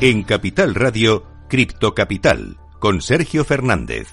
[0.00, 4.06] En Capital Radio, Cripto Capital, con Sergio Fernández.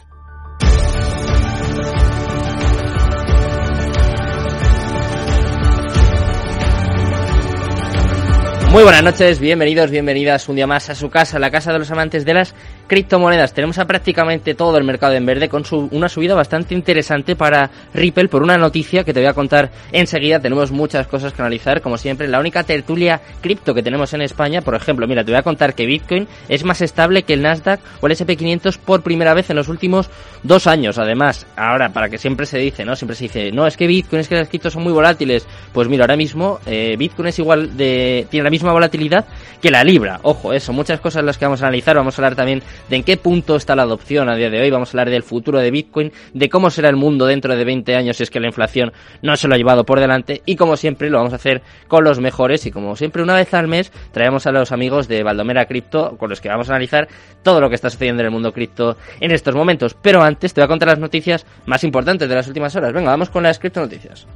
[8.72, 11.92] Muy buenas noches, bienvenidos, bienvenidas un día más a su casa, la casa de los
[11.92, 12.56] amantes de las
[12.88, 13.53] criptomonedas.
[13.53, 17.70] Tenemos a prácticamente todo el mercado en verde con su, una subida bastante interesante para
[17.94, 20.39] Ripple por una noticia que te voy a contar enseguida.
[20.39, 22.27] Tenemos muchas cosas que analizar, como siempre.
[22.27, 25.73] La única tertulia cripto que tenemos en España, por ejemplo, mira, te voy a contar
[25.73, 29.55] que Bitcoin es más estable que el Nasdaq o el SP500 por primera vez en
[29.55, 30.09] los últimos
[30.44, 30.97] dos años.
[30.97, 32.95] Además, ahora, para que siempre se dice, ¿no?
[32.95, 35.47] Siempre se dice, no, es que Bitcoin, es que las criptos son muy volátiles.
[35.73, 39.25] Pues mira, ahora mismo eh, Bitcoin es igual de, tiene la misma volatilidad
[39.61, 40.20] que la libra.
[40.23, 41.95] Ojo, eso, muchas cosas las que vamos a analizar.
[41.95, 44.70] Vamos a hablar también de en qué punto está la adopción a día de hoy.
[44.70, 47.95] Vamos a hablar del futuro de Bitcoin, de cómo será el mundo dentro de 20
[47.95, 50.42] años si es que la inflación no se lo ha llevado por delante.
[50.45, 52.66] Y como siempre, lo vamos a hacer con los mejores.
[52.66, 56.30] Y como siempre, una vez al mes, traemos a los amigos de Valdomera Cripto con
[56.30, 57.08] los que vamos a analizar
[57.44, 59.95] todo lo que está sucediendo en el mundo cripto en estos momentos.
[60.02, 62.94] Pero antes, te voy a contar las noticias más importantes de las últimas horas.
[62.94, 64.28] Venga, vamos con las cripto noticias.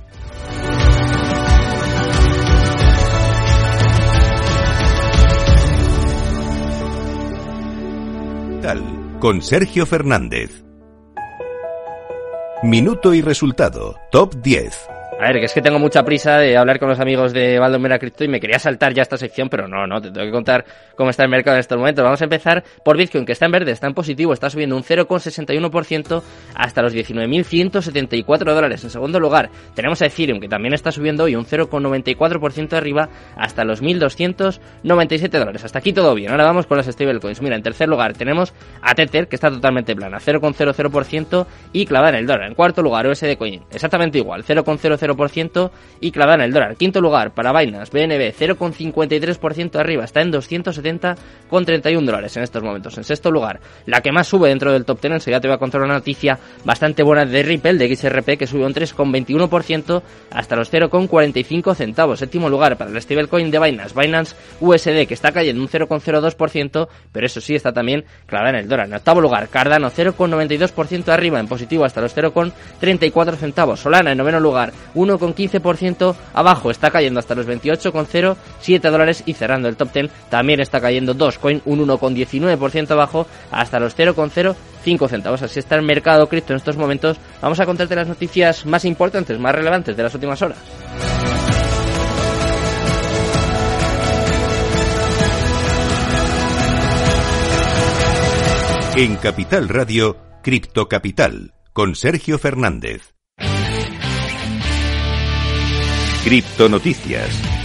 [9.20, 10.64] Con Sergio Fernández.
[12.62, 13.96] Minuto y resultado.
[14.12, 14.99] Top 10.
[15.20, 18.00] A ver, que es que tengo mucha prisa de hablar con los amigos de Valdomera
[18.00, 20.64] Cripto y me quería saltar ya esta sección, pero no, no, te tengo que contar
[20.96, 22.06] cómo está el mercado en estos momentos.
[22.06, 24.84] Vamos a empezar por Bitcoin, que está en verde, está en positivo, está subiendo un
[24.84, 26.24] 0,61%
[26.56, 28.82] hasta los 19.174 dólares.
[28.86, 33.66] En segundo lugar, tenemos a Ethereum, que también está subiendo hoy un 0,94% arriba hasta
[33.66, 35.66] los 1.297 dólares.
[35.66, 36.32] Hasta aquí todo bien.
[36.32, 37.42] Ahora vamos con las stablecoins.
[37.42, 42.20] Mira, en tercer lugar tenemos a Tether, que está totalmente plana, 0,00% y clavada en
[42.20, 42.48] el dólar.
[42.48, 45.09] En cuarto lugar, USD Coin, exactamente igual, 0,00
[46.02, 46.76] y clavada en el dólar.
[46.76, 52.98] Quinto lugar para Binance, BNB 0,53% arriba, está en 270,31 dólares en estos momentos.
[52.98, 55.60] En sexto lugar, la que más sube dentro del top 10, ya te voy a
[55.60, 60.72] contar una noticia bastante buena de Ripple, de XRP, que sube un 3,21% hasta los
[60.72, 62.20] 0,45 centavos.
[62.20, 67.26] Séptimo lugar para el stablecoin de Binance, Binance USD, que está cayendo un 0,02%, pero
[67.26, 68.88] eso sí está también clavada en el dólar.
[68.88, 73.80] En octavo lugar, Cardano 0,92% arriba, en positivo hasta los 0,34 centavos.
[73.80, 79.76] Solana en noveno lugar, 1,15% abajo, está cayendo hasta los 28,07 dólares y cerrando el
[79.76, 85.42] top 10 también está cayendo Dogecoin un 1,19% abajo hasta los 0,05 centavos.
[85.42, 87.18] Así está el mercado cripto en estos momentos.
[87.42, 90.58] Vamos a contarte las noticias más importantes, más relevantes de las últimas horas.
[98.96, 103.19] En Capital Radio, Cripto Capital, con Sergio Fernández.
[106.30, 107.59] Cripto Noticias.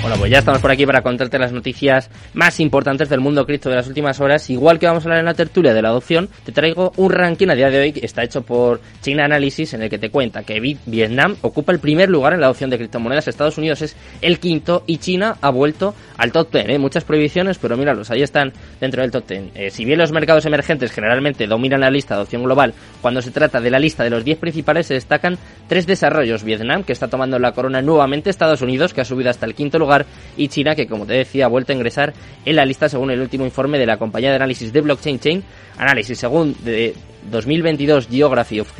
[0.00, 3.68] Bueno, pues ya estamos por aquí para contarte las noticias más importantes del mundo cripto
[3.68, 4.48] de las últimas horas.
[4.48, 7.48] Igual que vamos a hablar en la tertulia de la adopción, te traigo un ranking
[7.48, 10.42] a día de hoy que está hecho por China Analysis en el que te cuenta
[10.42, 14.38] que Vietnam ocupa el primer lugar en la adopción de criptomonedas, Estados Unidos es el
[14.40, 16.68] quinto y China ha vuelto al top 10.
[16.70, 16.78] ¿eh?
[16.78, 19.42] Muchas prohibiciones, pero míralos, ahí están dentro del top 10.
[19.54, 22.72] Eh, si bien los mercados emergentes generalmente dominan la lista de adopción global,
[23.02, 25.36] cuando se trata de la lista de los 10 principales se destacan
[25.68, 26.42] tres desarrollos.
[26.42, 29.78] Vietnam, que está tomando la corona nuevamente, Estados Unidos, que ha subido hasta el quinto
[29.78, 29.89] lugar,
[30.36, 32.12] y China, que como te decía, ha vuelto a ingresar
[32.44, 35.44] en la lista según el último informe de la compañía de análisis de blockchain Chain
[35.76, 36.18] Analysis.
[36.18, 36.94] Según de
[37.30, 38.72] 2022 Geography of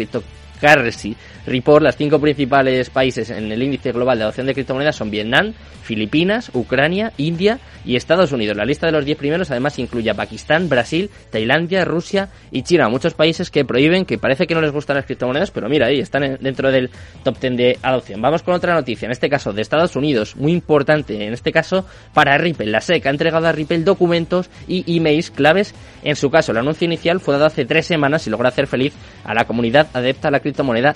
[0.60, 1.16] Cryptocurrency
[1.46, 5.54] Report, las cinco principales países en el índice global de adopción de criptomonedas son Vietnam,
[5.82, 8.56] Filipinas, Ucrania, India y Estados Unidos.
[8.56, 12.88] La lista de los 10 primeros además incluye a Pakistán, Brasil, Tailandia, Rusia y China.
[12.88, 15.98] Muchos países que prohíben, que parece que no les gustan las criptomonedas, pero mira, ahí
[15.98, 16.90] están dentro del
[17.24, 18.20] top 10 de adopción.
[18.20, 21.86] Vamos con otra noticia, en este caso de Estados Unidos, muy importante, en este caso
[22.12, 22.66] para Ripple.
[22.66, 25.74] La SEC ha entregado a Ripple documentos y emails claves.
[26.02, 28.92] En su caso, el anuncio inicial fue dado hace tres semanas y logra hacer feliz
[29.24, 30.49] a la comunidad adepta a la criptomoneda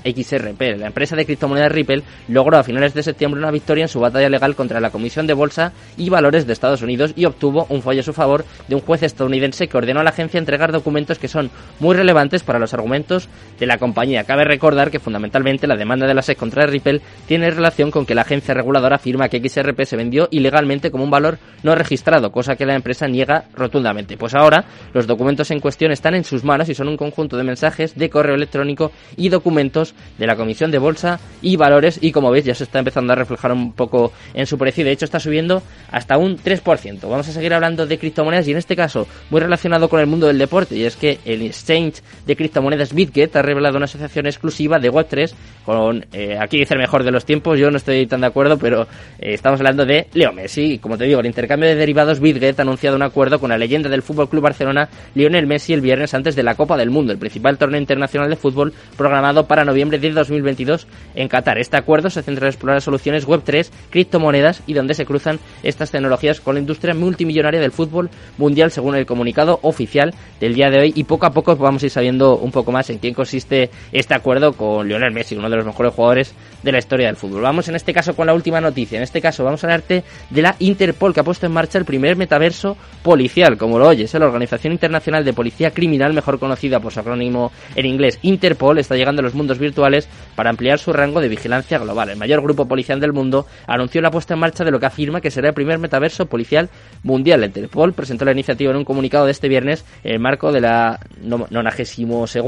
[0.04, 0.78] XRP.
[0.78, 4.28] La empresa de criptomonedas Ripple logró a finales de septiembre una victoria en su batalla
[4.28, 8.00] legal contra la Comisión de Bolsa y Valores de Estados Unidos y obtuvo un fallo
[8.00, 11.28] a su favor de un juez estadounidense que ordenó a la agencia entregar documentos que
[11.28, 13.28] son muy relevantes para los argumentos
[13.58, 14.24] de la compañía.
[14.24, 18.14] Cabe recordar que fundamentalmente la demanda de la SEC contra Ripple tiene relación con que
[18.14, 22.56] la agencia reguladora afirma que XRP se vendió ilegalmente como un valor no registrado, cosa
[22.56, 24.16] que la empresa niega rotundamente.
[24.16, 27.44] Pues ahora los documentos en cuestión están en sus manos y son un conjunto de
[27.44, 32.30] mensajes de correo electrónico y documentos de la Comisión de Bolsa y Valores y como
[32.30, 35.20] veis ya se está empezando a reflejar un poco en su precio de hecho está
[35.20, 37.00] subiendo hasta un 3%.
[37.02, 40.26] Vamos a seguir hablando de criptomonedas y en este caso muy relacionado con el mundo
[40.26, 44.78] del deporte y es que el exchange de criptomonedas BitGet ha revelado una asociación exclusiva
[44.78, 48.20] de Web3 con, eh, aquí dice el mejor de los tiempos, yo no estoy tan
[48.20, 48.82] de acuerdo, pero
[49.18, 50.78] eh, estamos hablando de Leo Messi.
[50.78, 53.88] Como te digo, el intercambio de derivados BitGet ha anunciado un acuerdo con la leyenda
[53.88, 57.18] del Fútbol Club Barcelona, Lionel Messi, el viernes antes de la Copa del Mundo, el
[57.18, 60.86] principal torneo internacional de fútbol programado para noviembre de 2022
[61.16, 61.58] en Qatar.
[61.58, 66.40] Este acuerdo se centra en explorar soluciones Web3, criptomonedas y donde se cruzan estas tecnologías
[66.40, 70.92] con la industria multimillonaria del fútbol mundial, según el comunicado oficial del día de hoy.
[70.94, 74.14] Y poco a poco vamos a ir sabiendo un poco más en quién consiste este
[74.14, 77.42] acuerdo con Lionel Messi, uno de los mejores jugadores de la historia del fútbol.
[77.42, 78.96] Vamos en este caso con la última noticia.
[78.96, 81.84] En este caso vamos a hablarte de la Interpol que ha puesto en marcha el
[81.84, 84.18] primer metaverso policial, como lo oyes, ¿eh?
[84.18, 88.96] la Organización Internacional de Policía Criminal, mejor conocida por su acrónimo en inglés Interpol, está
[88.96, 92.10] llegando los mundos virtuales para ampliar su rango de vigilancia global.
[92.10, 95.20] El mayor grupo policial del mundo anunció la puesta en marcha de lo que afirma
[95.20, 96.68] que será el primer metaverso policial
[97.02, 97.40] mundial.
[97.40, 100.60] La Interpol presentó la iniciativa en un comunicado de este viernes en el marco de
[100.60, 102.38] la 92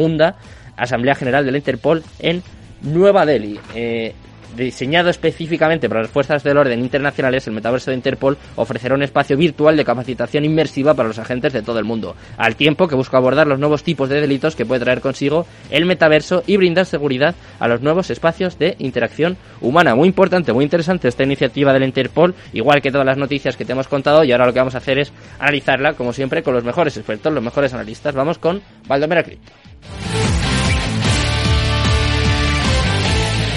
[0.77, 2.43] Asamblea General de la Interpol en
[2.83, 3.59] Nueva Delhi.
[3.75, 4.15] Eh,
[4.57, 9.37] diseñado específicamente para las fuerzas del orden internacionales, el metaverso de Interpol ofrecerá un espacio
[9.37, 13.19] virtual de capacitación inmersiva para los agentes de todo el mundo, al tiempo que busca
[13.19, 17.35] abordar los nuevos tipos de delitos que puede traer consigo el metaverso y brindar seguridad
[17.59, 19.95] a los nuevos espacios de interacción humana.
[19.95, 23.73] Muy importante, muy interesante esta iniciativa del Interpol, igual que todas las noticias que te
[23.73, 26.65] hemos contado, y ahora lo que vamos a hacer es analizarla, como siempre, con los
[26.65, 28.15] mejores expertos, los mejores analistas.
[28.15, 29.53] Vamos con Valdomera Cripto.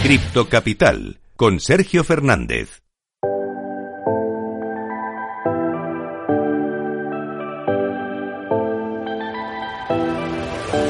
[0.09, 2.81] Cripto Capital con Sergio Fernández.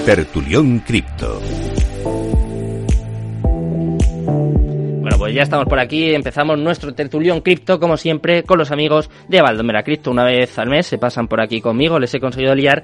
[0.05, 1.41] Tertulión Cripto.
[5.01, 9.09] Bueno, pues ya estamos por aquí, empezamos nuestro tertulión cripto, como siempre, con los amigos
[9.27, 10.11] de Valdomera Cripto.
[10.11, 12.83] Una vez al mes se pasan por aquí conmigo, les he conseguido liar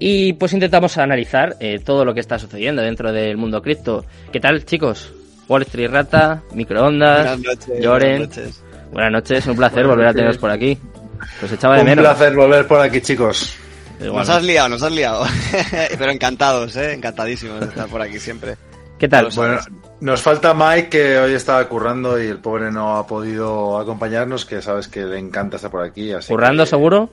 [0.00, 4.04] y pues intentamos analizar eh, todo lo que está sucediendo dentro del mundo cripto.
[4.32, 5.12] ¿Qué tal, chicos?
[5.48, 7.38] Wall Street Rata, Microondas,
[7.80, 8.18] Lloren.
[8.18, 8.62] Buenas noches.
[8.92, 10.78] Buenas noches, un placer volver a teneros por aquí.
[11.40, 12.04] Pues echaba de menos.
[12.04, 13.56] Un placer volver por aquí, chicos.
[14.00, 15.24] Nos has liado, nos has liado.
[15.98, 16.92] Pero encantados, ¿eh?
[16.92, 18.56] Encantadísimos de estar por aquí siempre.
[18.98, 19.28] ¿Qué tal?
[19.34, 19.60] Bueno,
[20.00, 24.62] nos falta Mike, que hoy estaba currando y el pobre no ha podido acompañarnos, que
[24.62, 26.12] sabes que le encanta estar por aquí.
[26.28, 27.10] ¿Currando seguro?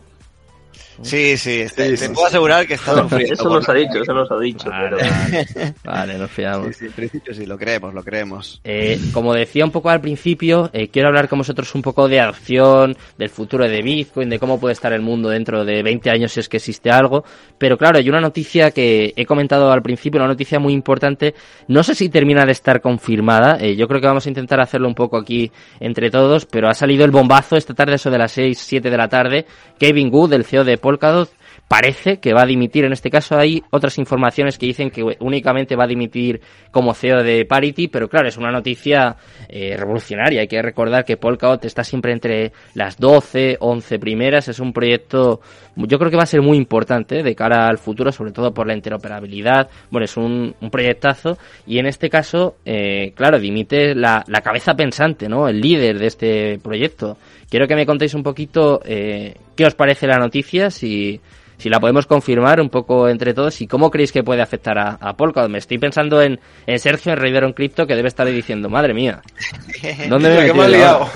[1.03, 3.33] Sí, sí, te, puedo asegurar que está sufriendo.
[3.33, 4.69] Eso nos ha dicho, eso nos ha dicho.
[4.69, 6.17] Vale, vale.
[6.17, 6.75] nos fiamos.
[6.75, 8.61] Sí, en principio sí, lo creemos, lo creemos.
[8.63, 12.19] Eh, como decía un poco al principio, eh, quiero hablar con vosotros un poco de
[12.19, 16.31] adopción, del futuro de Bitcoin, de cómo puede estar el mundo dentro de 20 años
[16.31, 17.23] si es que existe algo.
[17.57, 21.35] Pero claro, hay una noticia que he comentado al principio, una noticia muy importante.
[21.67, 23.57] No sé si termina de estar confirmada.
[23.59, 26.73] Eh, yo creo que vamos a intentar hacerlo un poco aquí entre todos, pero ha
[26.73, 29.45] salido el bombazo esta tarde, eso de las 6, 7 de la tarde.
[29.79, 31.29] Kevin Good, el CEO de Polkadot
[31.67, 32.85] parece que va a dimitir.
[32.85, 37.23] En este caso hay otras informaciones que dicen que únicamente va a dimitir como CEO
[37.23, 39.15] de Parity, pero claro, es una noticia
[39.49, 40.41] eh, revolucionaria.
[40.41, 44.47] Hay que recordar que Polkadot está siempre entre las 12, 11 primeras.
[44.47, 45.41] Es un proyecto,
[45.75, 48.67] yo creo que va a ser muy importante de cara al futuro, sobre todo por
[48.67, 49.69] la interoperabilidad.
[49.89, 55.29] Bueno, es un, proyectazo y en este caso, eh, claro, dimite la, la, cabeza pensante,
[55.29, 55.47] ¿no?
[55.47, 57.17] El líder de este proyecto.
[57.49, 61.21] Quiero que me contéis un poquito eh, qué os parece la noticia, si,
[61.63, 64.95] si la podemos confirmar un poco entre todos y cómo creéis que puede afectar a,
[64.95, 65.49] a Polkadot.
[65.49, 69.21] Me estoy pensando en, en Sergio, en en Crypto, que debe estar diciendo, madre mía,
[70.09, 71.07] ¿dónde me he liado?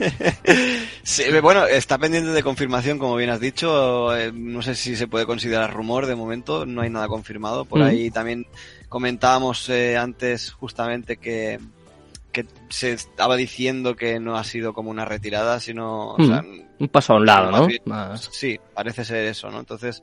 [1.02, 4.16] sí, bueno, está pendiente de confirmación, como bien has dicho.
[4.16, 7.66] Eh, no sé si se puede considerar rumor de momento, no hay nada confirmado.
[7.66, 8.46] Por ahí también
[8.88, 11.58] comentábamos eh, antes justamente que
[12.32, 16.14] que se estaba diciendo que no ha sido como una retirada, sino...
[16.16, 16.67] Hmm.
[16.78, 18.16] Un paso a un lado, ¿no?
[18.16, 19.60] sí, parece ser eso, ¿no?
[19.60, 20.02] Entonces,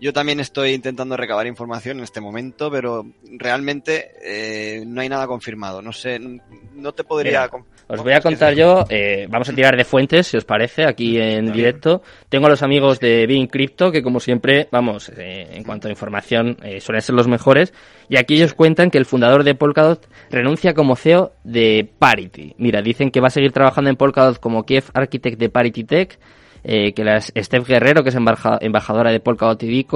[0.00, 3.06] yo también estoy intentando recabar información en este momento, pero
[3.38, 5.82] realmente eh, no hay nada confirmado.
[5.82, 7.50] No sé, no te podría...
[7.88, 11.18] os voy a contar yo, eh, vamos a tirar de fuentes, si os parece, aquí
[11.18, 12.02] en directo.
[12.28, 15.90] Tengo a los amigos de Bean Crypto, que como siempre, vamos, eh, en cuanto a
[15.90, 17.72] información, suelen ser los mejores.
[18.08, 22.54] Y aquí ellos cuentan que el fundador de Polkadot renuncia como CEO de Parity.
[22.58, 26.18] Mira, dicen que va a seguir trabajando en Polkadot como Kiev Architect de Parity Tech
[26.66, 29.86] eh, que la Steph Guerrero, que es embajadora de Polkadot y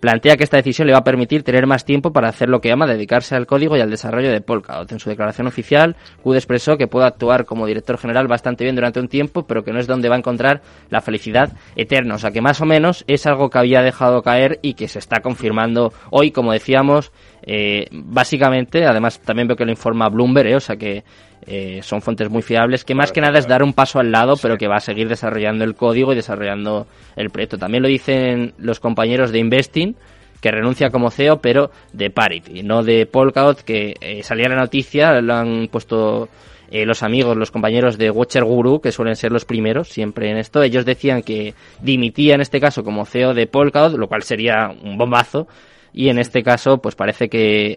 [0.00, 2.72] plantea que esta decisión le va a permitir tener más tiempo para hacer lo que
[2.72, 4.90] ama, dedicarse al código y al desarrollo de Polkadot.
[4.92, 9.00] En su declaración oficial, Kud expresó que puede actuar como director general bastante bien durante
[9.00, 12.14] un tiempo, pero que no es donde va a encontrar la felicidad eterna.
[12.14, 14.98] O sea que más o menos es algo que había dejado caer y que se
[14.98, 20.56] está confirmando hoy, como decíamos, eh, básicamente, además también veo que lo informa Bloomberg, eh,
[20.56, 21.04] o sea que
[21.46, 24.34] eh, son fuentes muy fiables, que más que nada es dar un paso al lado,
[24.40, 27.58] pero que va a seguir desarrollando el código y desarrollando el proyecto.
[27.58, 29.96] También lo dicen los compañeros de Investing,
[30.40, 35.20] que renuncia como CEO, pero de Parity, no de Polkadot, que eh, salía la noticia,
[35.20, 36.28] lo han puesto
[36.70, 40.36] eh, los amigos, los compañeros de Watcher Guru, que suelen ser los primeros siempre en
[40.36, 40.62] esto.
[40.62, 44.98] Ellos decían que dimitía en este caso como CEO de Polkadot, lo cual sería un
[44.98, 45.48] bombazo.
[45.94, 47.74] Y en este caso, pues parece que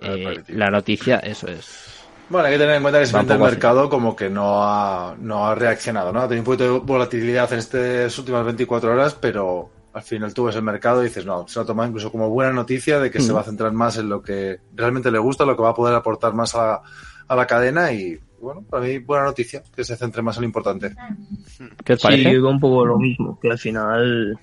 [0.49, 1.90] la noticia, eso es,
[2.31, 5.55] bueno, hay que tener en cuenta que el mercado como que no ha, no ha
[5.55, 6.21] reaccionado, ¿no?
[6.21, 10.45] Ha tenido un poquito de volatilidad en estas últimas 24 horas, pero al final tú
[10.45, 13.19] ves el mercado y dices, no, se lo toma incluso como buena noticia de que
[13.19, 15.75] se va a centrar más en lo que realmente le gusta, lo que va a
[15.75, 16.81] poder aportar más a,
[17.29, 20.93] la cadena y, bueno, para mí buena noticia, que se centre más en lo importante.
[21.83, 22.23] ¿Qué os parece?
[22.23, 24.39] Sí, digo un poco lo mismo, que al final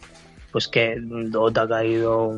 [0.50, 2.32] pues que DOT ha caído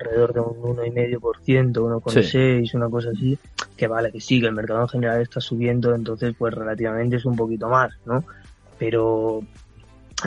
[0.00, 3.38] alrededor de un 1,5%, 1,6%, una cosa así,
[3.76, 7.24] que vale, que sí, que el mercado en general está subiendo, entonces pues relativamente es
[7.24, 8.24] un poquito más, ¿no?
[8.78, 9.42] Pero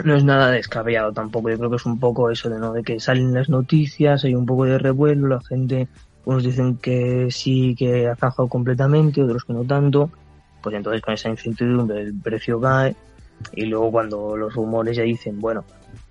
[0.04, 2.72] no es nada descabellado tampoco, yo creo que es un poco eso de, ¿no?
[2.72, 5.88] de que salen las noticias, hay un poco de revuelo, la gente,
[6.24, 10.10] unos dicen que sí, que ha bajado completamente, otros que no tanto,
[10.62, 12.94] pues entonces con esa incertidumbre el precio cae
[13.52, 15.64] y luego cuando los rumores ya dicen, bueno,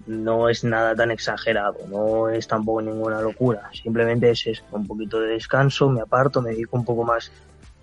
[0.07, 5.19] no es nada tan exagerado, no es tampoco ninguna locura, simplemente es eso, un poquito
[5.19, 7.31] de descanso, me aparto, me dedico un poco más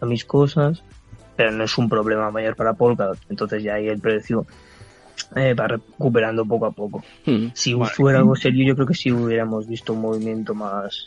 [0.01, 0.83] a mis cosas,
[1.37, 4.47] pero no es un problema mayor para Polkadot, entonces ya ahí el precio
[5.37, 7.05] eh, va recuperando poco a poco.
[7.25, 7.49] Hmm.
[7.55, 11.07] Si fuera algo serio, yo creo que sí hubiéramos visto un movimiento más,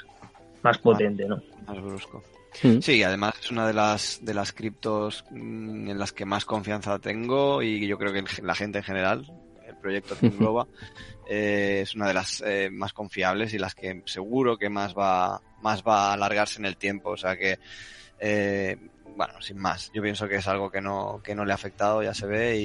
[0.62, 1.42] más potente, ¿no?
[1.68, 2.24] Más brusco.
[2.62, 2.80] Hmm.
[2.80, 6.98] Sí, además es una de las de las criptos mm, en las que más confianza
[7.00, 9.32] tengo y yo creo que la gente en general,
[9.78, 10.68] proyecto Globa
[11.30, 15.42] eh, es una de las eh, más confiables y las que seguro que más va,
[15.62, 17.12] más va a alargarse en el tiempo.
[17.12, 17.60] O sea que,
[18.20, 18.78] eh,
[19.16, 22.02] bueno, sin más, yo pienso que es algo que no, que no le ha afectado,
[22.02, 22.58] ya se ve,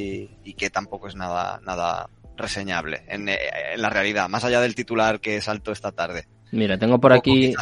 [0.44, 5.20] y, que tampoco es nada, nada reseñable en, en, la realidad, más allá del titular
[5.20, 6.26] que saltó esta tarde.
[6.52, 7.54] Mira, tengo por aquí.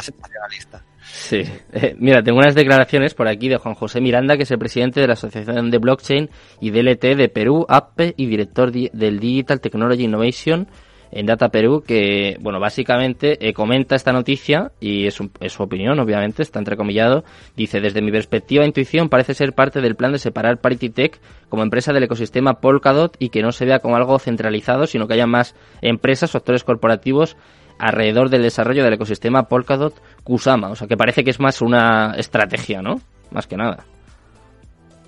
[1.03, 1.43] Sí,
[1.73, 5.01] eh, mira, tengo unas declaraciones por aquí de Juan José Miranda, que es el presidente
[5.01, 6.29] de la Asociación de Blockchain
[6.59, 10.67] y DLT de Perú, APPE, y director del Digital Technology Innovation
[11.11, 15.99] en Data Perú, que, bueno, básicamente eh, comenta esta noticia, y es, es, su opinión,
[15.99, 20.61] obviamente, está entrecomillado, dice, desde mi perspectiva, intuición parece ser parte del plan de separar
[20.61, 24.87] Parity Tech como empresa del ecosistema Polkadot y que no se vea como algo centralizado,
[24.87, 27.35] sino que haya más empresas o actores corporativos
[27.81, 30.69] alrededor del desarrollo del ecosistema Polkadot Kusama.
[30.69, 33.01] O sea, que parece que es más una estrategia, ¿no?
[33.31, 33.83] Más que nada.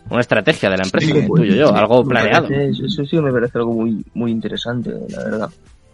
[0.09, 2.47] Una estrategia de la empresa, tuyo yo, algo planeado.
[2.49, 5.49] eso sí me parece algo muy, muy interesante, la verdad.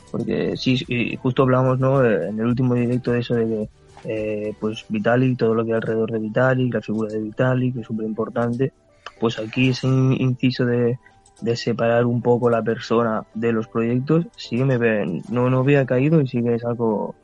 [0.09, 2.03] Porque sí, justo hablamos, ¿no?
[2.03, 3.69] En el último directo de eso de que,
[4.05, 7.81] eh, pues Vitalik, todo lo que hay alrededor de Vitalik, la figura de Vitalik, que
[7.81, 8.71] es súper importante.
[9.19, 10.97] Pues aquí ese inciso de,
[11.41, 15.85] de separar un poco la persona de los proyectos, sí me ven, no, no había
[15.85, 17.15] caído y sí que es algo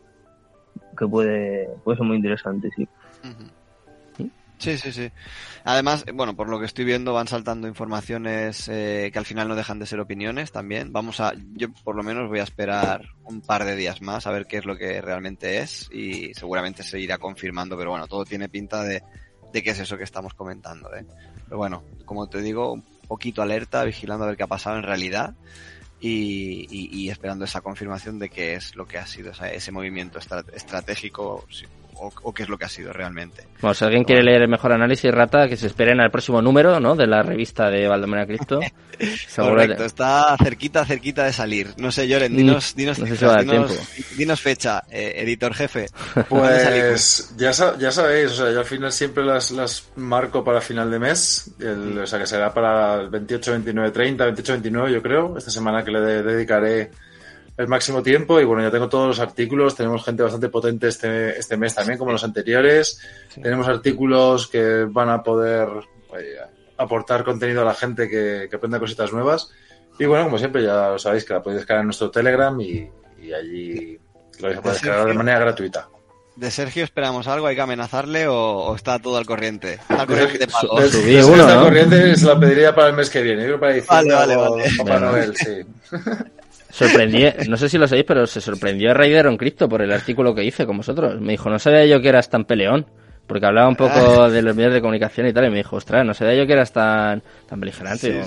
[0.97, 2.87] que puede, puede ser muy interesante, sí.
[4.57, 5.11] Sí, sí, sí.
[5.65, 9.55] Además, bueno, por lo que estoy viendo van saltando informaciones eh, que al final no
[9.55, 10.93] dejan de ser opiniones también.
[10.93, 14.31] Vamos a, yo por lo menos voy a esperar un par de días más a
[14.31, 18.23] ver qué es lo que realmente es y seguramente se irá confirmando, pero bueno, todo
[18.23, 19.03] tiene pinta de,
[19.51, 20.93] de qué es eso que estamos comentando.
[20.95, 21.05] ¿eh?
[21.45, 25.33] Pero bueno, como te digo, poquito alerta, vigilando a ver qué ha pasado en realidad
[25.99, 31.45] y, esperando esa confirmación de qué es lo que ha sido ese movimiento estratégico
[31.97, 33.47] o, qué es lo que ha sido realmente.
[33.61, 36.79] Bueno, si alguien quiere leer el mejor análisis, Rata, que se esperen al próximo número,
[36.79, 36.95] ¿no?
[36.95, 38.59] De la revista de Valdomera Cristo.
[39.35, 41.73] Correcto, está cerquita, cerquita de salir.
[41.77, 42.97] No sé, Lloren, mm, dinos, dinos,
[44.17, 45.87] dinos, fecha, eh, editor jefe.
[46.29, 50.89] Pues ya, ya sabéis, o sea, yo al final siempre las, las marco para final
[50.89, 55.01] de mes, el, o sea, que será para el 28, 29, 30, 28, 29, yo
[55.01, 55.37] creo.
[55.37, 56.91] Esta semana que le dedicaré
[57.57, 61.37] el máximo tiempo y bueno, ya tengo todos los artículos, tenemos gente bastante potente este,
[61.37, 62.99] este mes también, como los anteriores,
[63.41, 65.69] tenemos artículos que van a poder
[66.17, 66.37] eh,
[66.77, 69.51] aportar contenido a la gente que, que aprenda cositas nuevas
[69.97, 72.89] y bueno, como siempre ya lo sabéis que la podéis descargar en nuestro Telegram y,
[73.33, 73.97] allí
[74.39, 75.87] lo vais a poder descargar de manera gratuita.
[76.35, 77.47] ¿De Sergio esperamos algo?
[77.47, 79.79] ¿Hay que amenazarle o, está todo al corriente?
[79.87, 80.47] Al corriente
[81.63, 83.47] corriente se la pediría para el mes que viene.
[83.47, 85.61] Yo para diciembre vale, vale, Papá Noel, sí.
[86.75, 90.35] sorprendí, no sé si lo sabéis, pero se sorprendió Raider on Crypto por el artículo
[90.35, 91.19] que hice con vosotros.
[91.21, 92.85] Me dijo, no sabía yo que eras tan peleón.
[93.27, 94.29] Porque hablaba un poco ah.
[94.29, 96.53] de los medios de comunicación y tal, y me dijo, ostras, no sabía yo que
[96.53, 98.23] eras tan, tan beligerante.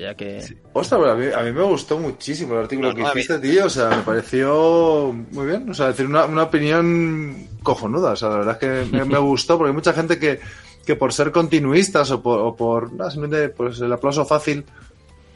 [0.00, 0.42] ya que...
[0.72, 3.66] Ostras, a mí, a mí, me gustó muchísimo el artículo que hiciste, tío.
[3.66, 5.70] O sea, me pareció muy bien.
[5.70, 8.12] O sea, decir, una, una opinión cojonuda.
[8.12, 10.40] O sea, la verdad es que me, gustó, porque hay mucha gente que,
[10.84, 14.64] que por ser continuistas o por, o por simplemente pues, el aplauso fácil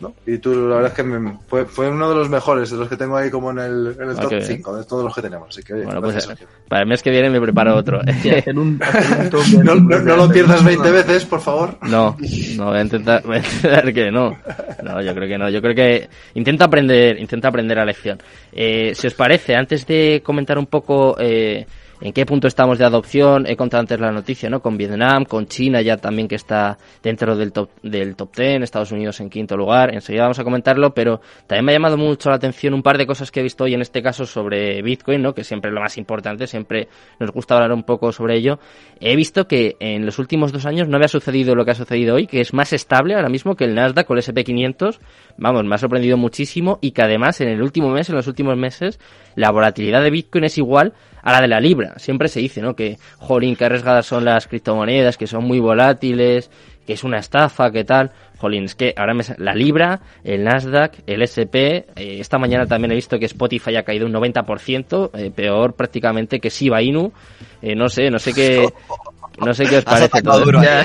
[0.00, 0.14] ¿no?
[0.26, 2.88] Y tú, la verdad es que me, fue, fue, uno de los mejores, de los
[2.88, 5.48] que tengo ahí como en el, en el top 5 de todos los que tenemos.
[5.48, 6.28] Así que, bueno, pues,
[6.68, 8.00] para el mes que viene me preparo otro.
[8.54, 11.78] no, no, lo pierdas 20 veces, por favor.
[11.82, 12.16] No,
[12.56, 14.36] no, voy a intentar, voy a intentar que no.
[14.82, 15.48] No, yo creo que no.
[15.48, 18.18] Yo creo que intenta aprender, intenta aprender la lección.
[18.52, 21.66] Eh, si os parece, antes de comentar un poco eh,
[22.00, 23.46] en qué punto estamos de adopción.
[23.46, 24.60] He contado antes la noticia, ¿no?
[24.60, 28.92] Con Vietnam, con China ya también que está dentro del top, del top 10, Estados
[28.92, 29.94] Unidos en quinto lugar.
[29.94, 33.06] Enseguida vamos a comentarlo, pero también me ha llamado mucho la atención un par de
[33.06, 35.34] cosas que he visto hoy en este caso sobre Bitcoin, ¿no?
[35.34, 36.88] Que siempre es lo más importante, siempre
[37.18, 38.58] nos gusta hablar un poco sobre ello.
[39.00, 42.16] He visto que en los últimos dos años no había sucedido lo que ha sucedido
[42.16, 44.98] hoy, que es más estable ahora mismo que el Nasdaq o el SP500.
[45.38, 48.56] Vamos, me ha sorprendido muchísimo y que además en el último mes, en los últimos
[48.56, 48.98] meses,
[49.34, 50.94] la volatilidad de Bitcoin es igual
[51.26, 51.94] a la de la libra.
[51.96, 52.76] Siempre se dice, ¿no?
[52.76, 56.52] Que, jolín, qué arriesgadas son las criptomonedas, que son muy volátiles,
[56.86, 58.12] que es una estafa, que tal.
[58.38, 62.92] Jolín, es que ahora me la libra, el Nasdaq, el SP, eh, esta mañana también
[62.92, 67.12] he visto que Spotify ha caído un 90%, eh, peor prácticamente que Shiba Inu.
[67.60, 68.68] Eh, no sé, no sé qué,
[69.38, 70.44] no sé qué os parece todo.
[70.44, 70.84] Duro ya,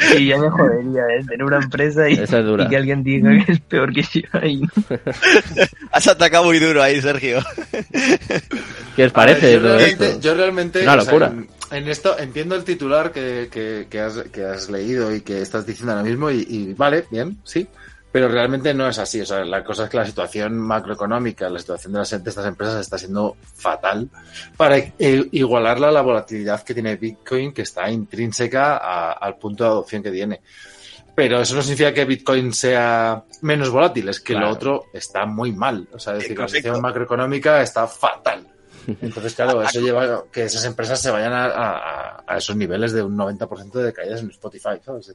[0.00, 1.24] sí, ya me jodería, ¿eh?
[1.26, 4.68] Tener una empresa y, y, que alguien diga que es peor que Shiba Inu.
[5.92, 7.40] Has atacado muy duro ahí, Sergio.
[8.96, 9.52] ¿Qué os parece?
[9.52, 11.32] yo, realmente, yo, realmente, Una locura.
[11.70, 15.66] en, esto entiendo el titular que, que, que, has, que has leído y que estás
[15.66, 17.68] diciendo ahora mismo y, y vale, bien, sí
[18.10, 19.20] pero realmente no es así.
[19.20, 22.46] O sea, la cosa es que la situación macroeconómica, la situación de, las, de estas
[22.46, 24.08] empresas está siendo fatal
[24.56, 28.76] para igualarla a la volatilidad que tiene Bitcoin, que está intrínseca
[29.12, 30.40] al punto de adopción que tiene.
[31.14, 35.52] Pero eso no significa que Bitcoin sea menos volátil, es que lo otro está muy
[35.52, 35.88] mal.
[35.92, 38.47] O sea, es decir, la situación macroeconómica está fatal.
[39.02, 43.16] Entonces, claro, eso lleva a que esas empresas se vayan a, esos niveles de un
[43.16, 45.14] 90% de caídas en Spotify, ¿sabes?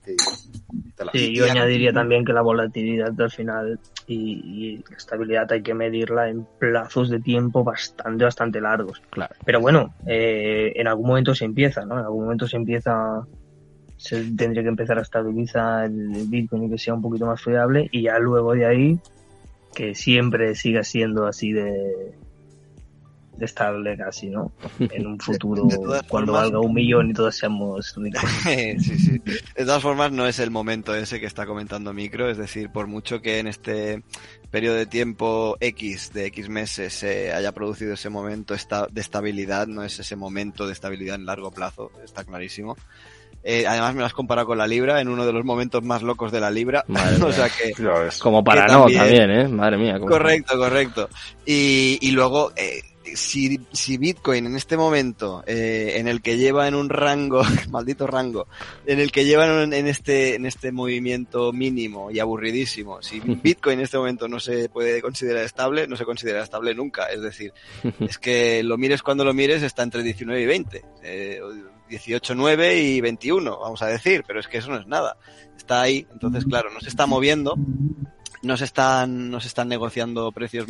[1.11, 6.29] sí, yo añadiría también que la volatilidad al final y, la estabilidad hay que medirla
[6.29, 9.01] en plazos de tiempo bastante, bastante largos.
[9.09, 9.35] Claro.
[9.45, 11.99] Pero bueno, eh, en algún momento se empieza, ¿no?
[11.99, 13.25] En algún momento se empieza
[13.97, 17.87] se tendría que empezar a estabilizar el Bitcoin y que sea un poquito más fiable
[17.89, 18.99] y ya luego de ahí
[19.73, 22.13] que siempre siga siendo así de
[23.39, 24.51] estable casi, ¿no?
[24.79, 25.67] En un futuro,
[26.07, 28.21] cuando valga un millón y todos seamos ricos.
[28.43, 29.19] sí, sí.
[29.19, 32.87] De todas formas, no es el momento ese que está comentando Micro, es decir, por
[32.87, 34.03] mucho que en este
[34.51, 39.83] periodo de tiempo X, de X meses, se haya producido ese momento de estabilidad, no
[39.83, 42.75] es ese momento de estabilidad en largo plazo, está clarísimo.
[43.45, 46.01] Eh, además me lo has comparado con la Libra en uno de los momentos más
[46.01, 46.85] locos de la Libra.
[47.25, 47.73] o sea que
[48.19, 49.47] como para no también, ¿eh?
[49.49, 49.99] Madre mía.
[49.99, 51.09] Correcto, correcto.
[51.45, 52.81] Y, y luego eh,
[53.15, 58.07] si, si Bitcoin en este momento, eh, en el que lleva en un rango, maldito
[58.07, 58.47] rango,
[58.85, 63.85] en el que lleva en, este, en este movimiento mínimo y aburridísimo, si Bitcoin en
[63.85, 67.07] este momento no se puede considerar estable, no se considera estable nunca.
[67.07, 67.53] Es decir,
[67.99, 70.85] es que lo mires cuando lo mires, está entre 19 y 20.
[71.03, 71.41] Eh,
[71.89, 75.17] 18, 9 y 21, vamos a decir, pero es que eso no es nada.
[75.55, 77.55] Está ahí, entonces claro, no se está moviendo,
[78.43, 80.67] no se están, no se están negociando precios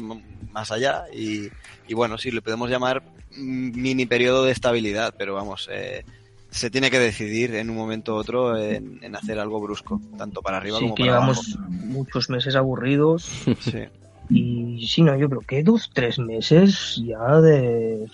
[0.52, 1.50] más allá y,
[1.88, 3.04] y bueno, sí, le podemos llamar
[3.36, 6.06] mini periodo de estabilidad, pero vamos, eh,
[6.52, 10.58] se tiene que decidir en un momento u otro en, hacer algo brusco, tanto para
[10.58, 11.42] arriba como para abajo.
[11.42, 13.24] llevamos muchos meses aburridos.
[13.60, 13.86] sí.
[14.30, 18.08] Y sí, no, yo creo que dos, tres meses ya de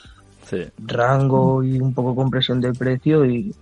[0.79, 3.53] rango y un poco compresión del precio y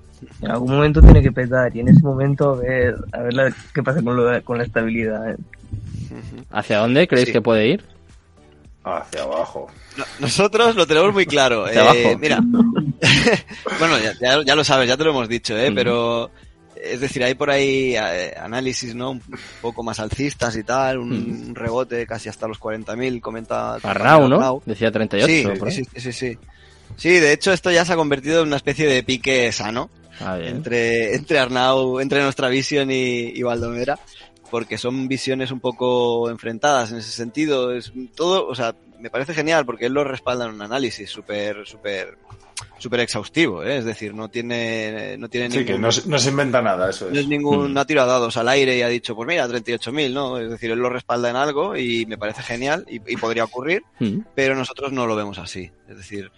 [0.42, 3.84] en algún momento tiene que petar y en ese momento a ver, a ver qué
[3.84, 5.32] pasa con, lo, con la estabilidad.
[5.32, 5.38] ¿eh?
[6.52, 7.84] ¿Hacia dónde creéis que puede ir?
[8.84, 9.68] Hacia abajo.
[10.20, 11.68] nosotros lo tenemos muy claro.
[11.68, 12.40] Eh, mira,
[13.80, 15.72] bueno, ya, lo sabes, ya te lo hemos dicho, ¿eh?
[15.74, 16.32] pero
[16.76, 19.12] es decir, hay por ahí eh, análisis, ¿no?
[19.12, 19.22] Un
[19.62, 23.76] poco más alcistas y tal, un, rebote casi hasta los 40.000, comenta...
[23.76, 24.62] Arnau, ¿no?
[24.66, 25.28] Decía 38.
[25.70, 26.38] Sí, sí, sí, sí.
[26.96, 29.90] Sí, de hecho esto ya se ha convertido en una especie de pique sano
[30.22, 34.00] ah, entre, entre Arnau, entre nuestra visión y, y Valdomera
[34.50, 37.74] porque son visiones un poco enfrentadas en ese sentido.
[37.74, 41.66] Es todo, o sea, me parece genial porque él lo respalda en un análisis súper,
[41.66, 42.18] súper
[42.80, 43.78] súper exhaustivo, ¿eh?
[43.78, 47.14] es decir, no tiene, no tiene sí, que no, se inventa nada, eso es.
[47.14, 50.14] No es ningún, no ha tirado dados al aire y ha dicho, pues mira, 38.000,
[50.14, 50.38] ¿no?
[50.38, 53.84] Es decir, él lo respalda en algo y me parece genial y, podría ocurrir,
[54.36, 55.72] pero nosotros no lo vemos así.
[55.88, 56.32] Es decir,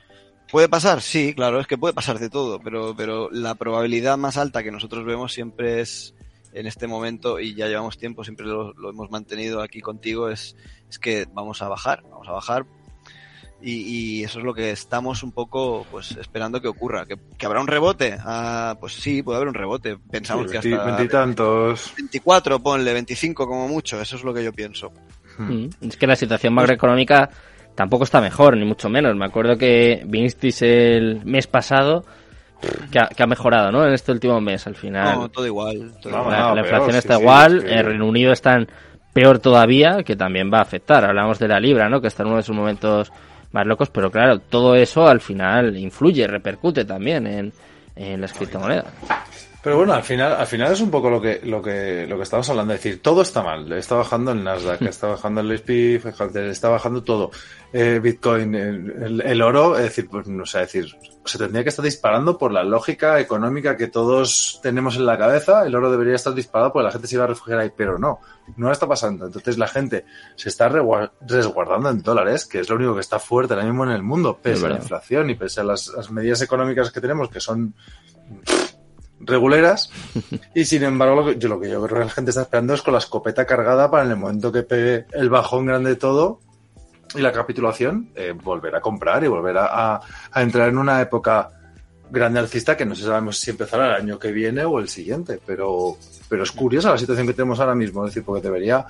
[0.51, 1.01] ¿puede pasar?
[1.01, 4.71] Sí, claro, es que puede pasar de todo, pero, pero la probabilidad más alta que
[4.71, 6.13] nosotros vemos siempre es,
[6.53, 10.55] en este momento, y ya llevamos tiempo, siempre lo, lo hemos mantenido aquí contigo, es,
[10.89, 12.65] es que vamos a bajar, vamos a bajar
[13.61, 17.05] y, eso es lo que estamos un poco pues esperando que ocurra.
[17.05, 18.15] ¿Que, habrá un rebote?
[18.19, 19.97] Ah, pues sí, puede haber un rebote.
[20.09, 20.85] Pensamos que hasta...
[20.85, 21.93] Veintitantos.
[21.97, 24.01] 24, ponle, 25 como mucho.
[24.01, 24.91] Eso es lo que yo pienso.
[25.37, 25.65] Hmm.
[25.65, 27.29] Mm, es que la situación macroeconómica
[27.75, 29.15] tampoco está mejor, ni mucho menos.
[29.15, 32.05] Me acuerdo que vinisteis el mes pasado
[32.91, 33.85] que ha, mejorado, ¿no?
[33.85, 35.15] En este último mes, al final.
[35.15, 35.91] No, todo igual.
[36.03, 38.59] la, inflación está igual, el Reino Unido está
[39.13, 41.05] peor todavía, que también va a afectar.
[41.05, 42.01] Hablamos de la libra, ¿no?
[42.01, 43.11] Que está en uno de sus momentos
[43.51, 47.53] más locos, pero claro, todo eso al final influye, repercute también en,
[47.95, 48.85] en las criptomonedas.
[49.61, 52.23] Pero bueno, al final, al final es un poco lo que, lo que, lo que
[52.23, 53.69] estamos hablando, es decir, todo está mal.
[53.73, 56.01] Está bajando el Nasdaq, está bajando el S&P,
[56.49, 57.29] está bajando todo.
[57.73, 60.95] Eh, Bitcoin, el, oro, es decir, pues no sé, decir,
[61.25, 65.65] se tendría que estar disparando por la lógica económica que todos tenemos en la cabeza.
[65.65, 68.21] El oro debería estar disparado porque la gente se iba a refugiar ahí, pero no,
[68.55, 69.25] no está pasando.
[69.25, 70.05] Entonces la gente
[70.37, 73.91] se está resguardando en dólares, que es lo único que está fuerte ahora mismo en
[73.91, 77.29] el mundo, pese a la inflación y pese a las, las medidas económicas que tenemos,
[77.29, 77.75] que son
[79.29, 79.89] reguleras.
[80.53, 82.73] Y sin embargo lo que, yo lo que yo creo que la gente está esperando
[82.73, 85.95] es con la escopeta cargada para en el momento que pegue el bajón grande de
[85.95, 86.39] todo
[87.15, 90.01] y la capitulación eh, volver a comprar y volver a,
[90.35, 91.51] entrar en una época
[92.09, 95.39] grande alcista que no sé sabemos si empezará el año que viene o el siguiente
[95.45, 95.95] pero
[96.27, 98.85] pero es curiosa la situación que tenemos ahora mismo es decir porque debería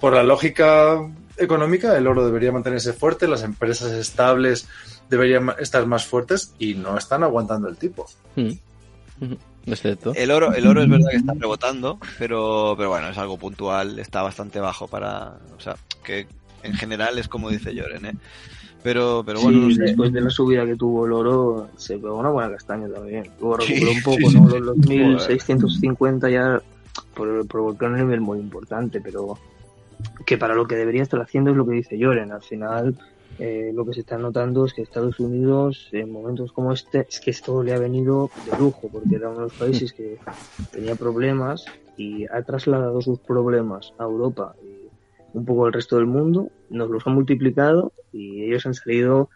[0.00, 0.98] por la lógica
[1.36, 4.68] económica el oro debería mantenerse fuerte las empresas estables
[5.08, 8.06] deberían estar más fuertes y no están aguantando el tipo.
[8.36, 9.32] Mm.
[10.14, 13.98] El oro, el oro es verdad que está rebotando, pero, pero bueno, es algo puntual,
[13.98, 16.26] está bastante bajo para, o sea, que
[16.62, 18.14] en general es como dice Lloren, ¿eh?
[18.82, 22.50] Pero, pero bueno, después de la subida que tuvo el oro, se pegó una buena
[22.52, 23.30] castaña también.
[23.40, 24.58] Luego recuperó un poco, ¿no?
[24.58, 26.60] Los, 1650 ya
[27.14, 29.38] provocó un nivel muy importante, pero
[30.26, 32.30] que para lo que debería estar haciendo es lo que dice Lloren.
[32.30, 32.94] Al final,
[33.38, 37.20] eh, lo que se está notando es que Estados Unidos en momentos como este es
[37.20, 40.18] que esto le ha venido de lujo porque era uno de los países que
[40.70, 41.64] tenía problemas
[41.96, 44.84] y ha trasladado sus problemas a Europa y
[45.36, 49.30] un poco al resto del mundo, nos los ha multiplicado y ellos han salido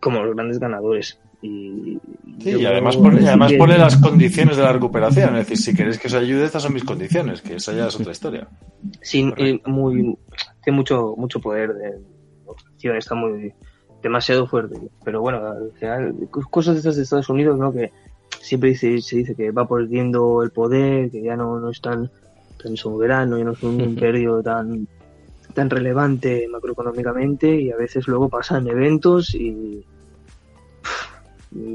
[0.00, 1.18] como los grandes ganadores.
[1.40, 2.00] Y,
[2.40, 5.36] y además, pone, además pone las condiciones de la recuperación.
[5.36, 7.94] Es decir, si queréis que os ayude, estas son mis condiciones, que esa ya es
[7.94, 8.48] otra historia.
[9.00, 9.32] Sí,
[9.64, 10.18] muy,
[10.64, 11.98] tiene mucho, mucho poder de,
[12.82, 13.52] está muy
[14.02, 14.78] demasiado fuerte.
[15.04, 16.14] Pero bueno, al final,
[16.50, 17.72] cosas de estas de Estados Unidos, ¿no?
[17.72, 17.92] Que
[18.40, 22.10] siempre dice, se dice que va perdiendo el poder, que ya no, no es tan,
[22.62, 24.86] tan soberano, ya no es un imperio tan,
[25.54, 29.84] tan relevante macroeconómicamente y a veces luego pasan eventos y,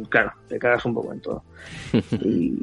[0.10, 1.44] claro, te cagas un poco en todo.
[2.12, 2.60] y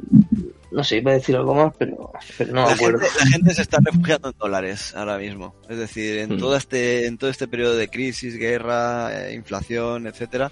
[0.71, 2.11] no sé, iba a decir algo más, pero,
[2.51, 2.99] no me acuerdo.
[2.99, 5.53] la gente se está refugiando en dólares ahora mismo.
[5.69, 6.37] Es decir, en, hmm.
[6.37, 10.51] todo, este, en todo este periodo de crisis, guerra, eh, inflación, etcétera,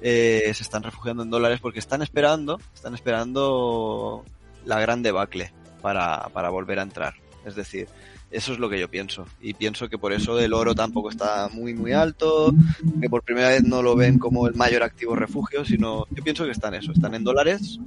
[0.00, 4.24] eh, se están refugiando en dólares porque están esperando, están esperando
[4.64, 7.14] la gran debacle para, para volver a entrar.
[7.46, 7.86] Es decir,
[8.32, 9.26] eso es lo que yo pienso.
[9.40, 12.52] Y pienso que por eso el oro tampoco está muy, muy alto,
[13.00, 16.44] que por primera vez no lo ven como el mayor activo refugio, sino yo pienso
[16.44, 17.78] que están eso, están en dólares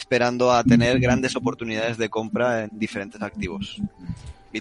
[0.00, 3.80] esperando a tener grandes oportunidades de compra en diferentes activos.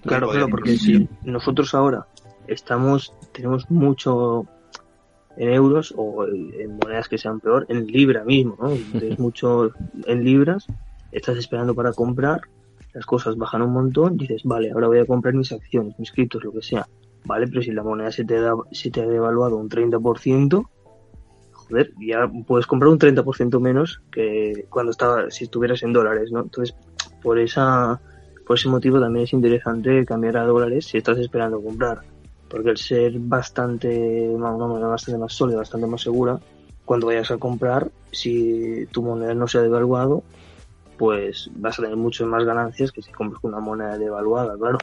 [0.04, 2.06] claro, claro, porque si nosotros ahora
[2.48, 4.46] estamos, tenemos mucho
[5.38, 8.70] en euros o en monedas que sean peor, en libra mismo, ¿no?
[9.00, 9.72] Tienes mucho
[10.06, 10.68] en libras,
[11.12, 12.42] estás esperando para comprar,
[12.94, 16.44] las cosas bajan un montón, dices, vale, ahora voy a comprar mis acciones, mis criptos,
[16.44, 16.86] lo que sea.
[17.24, 20.68] Vale, pero si la moneda se te, da, se te ha devaluado un 30%,
[22.00, 26.42] ya puedes comprar un 30% menos que cuando estaba, si estuvieras en dólares, ¿no?
[26.42, 26.76] Entonces,
[27.22, 28.00] por esa,
[28.46, 32.00] por ese motivo también es interesante cambiar a dólares si estás esperando comprar.
[32.50, 36.40] Porque el ser bastante, moneda bastante más sólida, bastante más segura,
[36.84, 40.24] cuando vayas a comprar, si tu moneda no se ha devaluado,
[40.98, 44.80] pues vas a tener muchas más ganancias que si compras una moneda devaluada, claro.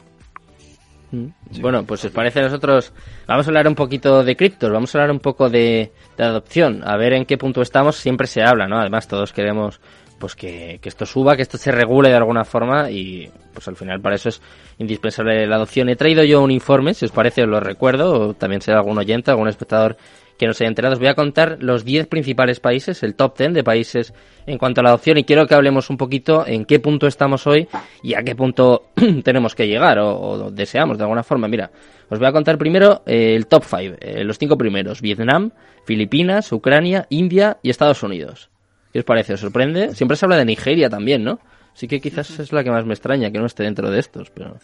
[1.11, 1.27] Mm.
[1.61, 2.91] Bueno, pues os parece a nosotros,
[3.27, 6.97] vamos a hablar un poquito de criptos, vamos a hablar un poco de, adopción, a
[6.97, 8.79] ver en qué punto estamos, siempre se habla, ¿no?
[8.79, 9.79] Además todos queremos
[10.19, 14.01] pues que, esto suba, que esto se regule de alguna forma y pues al final
[14.01, 14.41] para eso es
[14.79, 15.89] indispensable la adopción.
[15.89, 18.97] He traído yo un informe, si os parece os lo recuerdo, o también sea algún
[18.97, 19.95] oyente, algún espectador
[20.37, 20.93] que no se haya enterado.
[20.93, 24.13] Os voy a contar los 10 principales países, el top 10 de países
[24.45, 27.47] en cuanto a la adopción y quiero que hablemos un poquito en qué punto estamos
[27.47, 27.67] hoy
[28.01, 28.89] y a qué punto
[29.23, 31.47] tenemos que llegar o, deseamos de alguna forma.
[31.47, 31.71] Mira,
[32.09, 35.51] os voy a contar primero eh, el top 5, eh, los cinco primeros, Vietnam,
[35.85, 38.49] Filipinas, Ucrania, India y Estados Unidos.
[38.93, 39.33] ¿Qué os parece?
[39.33, 39.93] ¿Os sorprende?
[39.95, 41.39] Siempre se habla de Nigeria también, ¿no?
[41.73, 44.31] Sí que quizás es la que más me extraña que no esté dentro de estos,
[44.31, 44.57] pero...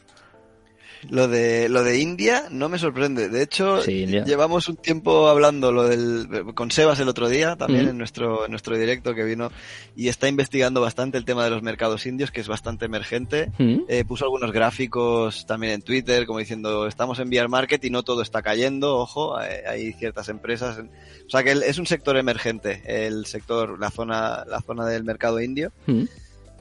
[1.10, 3.30] Lo de, lo de India no me sorprende.
[3.30, 7.98] De hecho, llevamos un tiempo hablando lo del, con Sebas el otro día, también en,
[7.98, 9.52] nuestro, nuestro directo que vino,
[9.96, 13.52] y está investigando bastante el tema de los mercados indios, que es bastante emergente.
[13.88, 18.04] Eh, puso algunos gráficos también en Twitter, como diciendo, estamos en bear market y no
[18.04, 20.80] todo está cayendo, ojo, hay, ciertas empresas.
[20.80, 25.42] o sea que es un sector emergente, el sector, la zona, la zona del mercado
[25.42, 25.72] indio.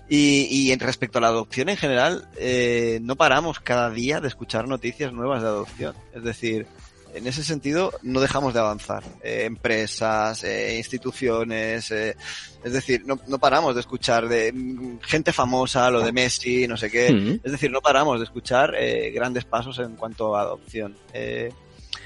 [0.08, 4.68] Y, y respecto a la adopción en general, eh, no paramos cada día de escuchar
[4.68, 5.94] noticias nuevas de adopción.
[6.14, 6.66] Es decir,
[7.14, 9.02] en ese sentido no dejamos de avanzar.
[9.22, 12.16] Eh, empresas, eh, instituciones, eh,
[12.64, 16.76] es decir, no, no, paramos de escuchar de mm, gente famosa, lo de Messi, no
[16.76, 17.40] sé qué.
[17.42, 20.96] Es decir, no paramos de escuchar eh, grandes pasos en cuanto a adopción.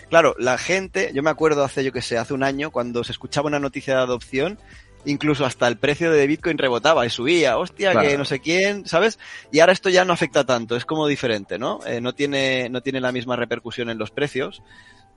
[0.09, 3.13] claro, la gente, yo me acuerdo hace, yo que sé, hace un año, cuando se
[3.13, 4.59] escuchaba una noticia de adopción,
[5.05, 9.19] incluso hasta el precio de Bitcoin rebotaba y subía, hostia, que no sé quién, ¿sabes?
[9.53, 11.81] Y ahora esto ya no afecta tanto, es como diferente, ¿no?
[11.87, 14.63] Eh, no tiene, no tiene la misma repercusión en los precios,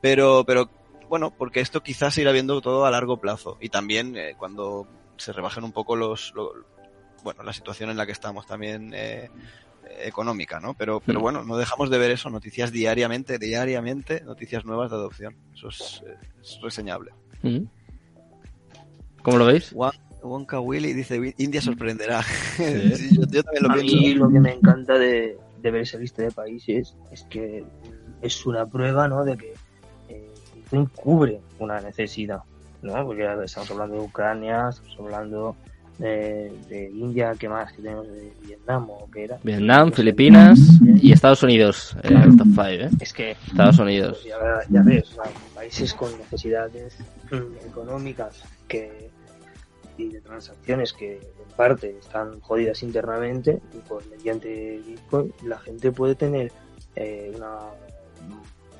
[0.02, 0.70] pero, pero,
[1.08, 3.58] bueno, porque esto quizás se irá viendo todo a largo plazo.
[3.60, 4.88] Y también eh, cuando
[5.18, 6.34] se rebajen un poco los,
[7.24, 9.30] bueno, la situación en la que estamos también, eh,
[10.02, 10.74] económica, ¿no?
[10.74, 11.22] Pero, pero mm.
[11.22, 15.36] bueno, no dejamos de ver eso, noticias diariamente, diariamente, noticias nuevas de adopción.
[15.54, 16.04] Eso es,
[16.62, 17.12] reseñable.
[17.42, 17.64] Mm.
[19.22, 19.74] ¿Cómo lo veis?
[20.22, 22.22] Wonka Willy dice, India sorprenderá.
[22.58, 26.96] yo, también lo A mí lo que me encanta de, ver esa lista de países
[27.12, 27.64] es que
[28.22, 29.24] es una prueba ¿no?
[29.24, 29.54] de que
[30.10, 32.40] eh, cubre una necesidad.
[32.82, 33.06] ¿no?
[33.06, 35.56] Porque estamos hablando de Ucrania, estamos hablando
[36.00, 37.72] de, India, ¿qué más?
[37.74, 39.38] que tenemos de Vietnam o qué era?
[39.44, 40.60] Vietnam, Filipinas
[41.02, 42.90] y Estados Unidos, el top 5, ¿eh?
[43.02, 44.20] Es que Estados Unidos.
[44.24, 45.18] Pues ya, ves,
[45.54, 46.98] países con necesidades
[47.66, 49.09] económicas que
[50.00, 56.16] y de transacciones que en parte están jodidas internamente pues mediante Bitcoin la gente puede
[56.16, 56.52] tener
[56.96, 57.60] eh, una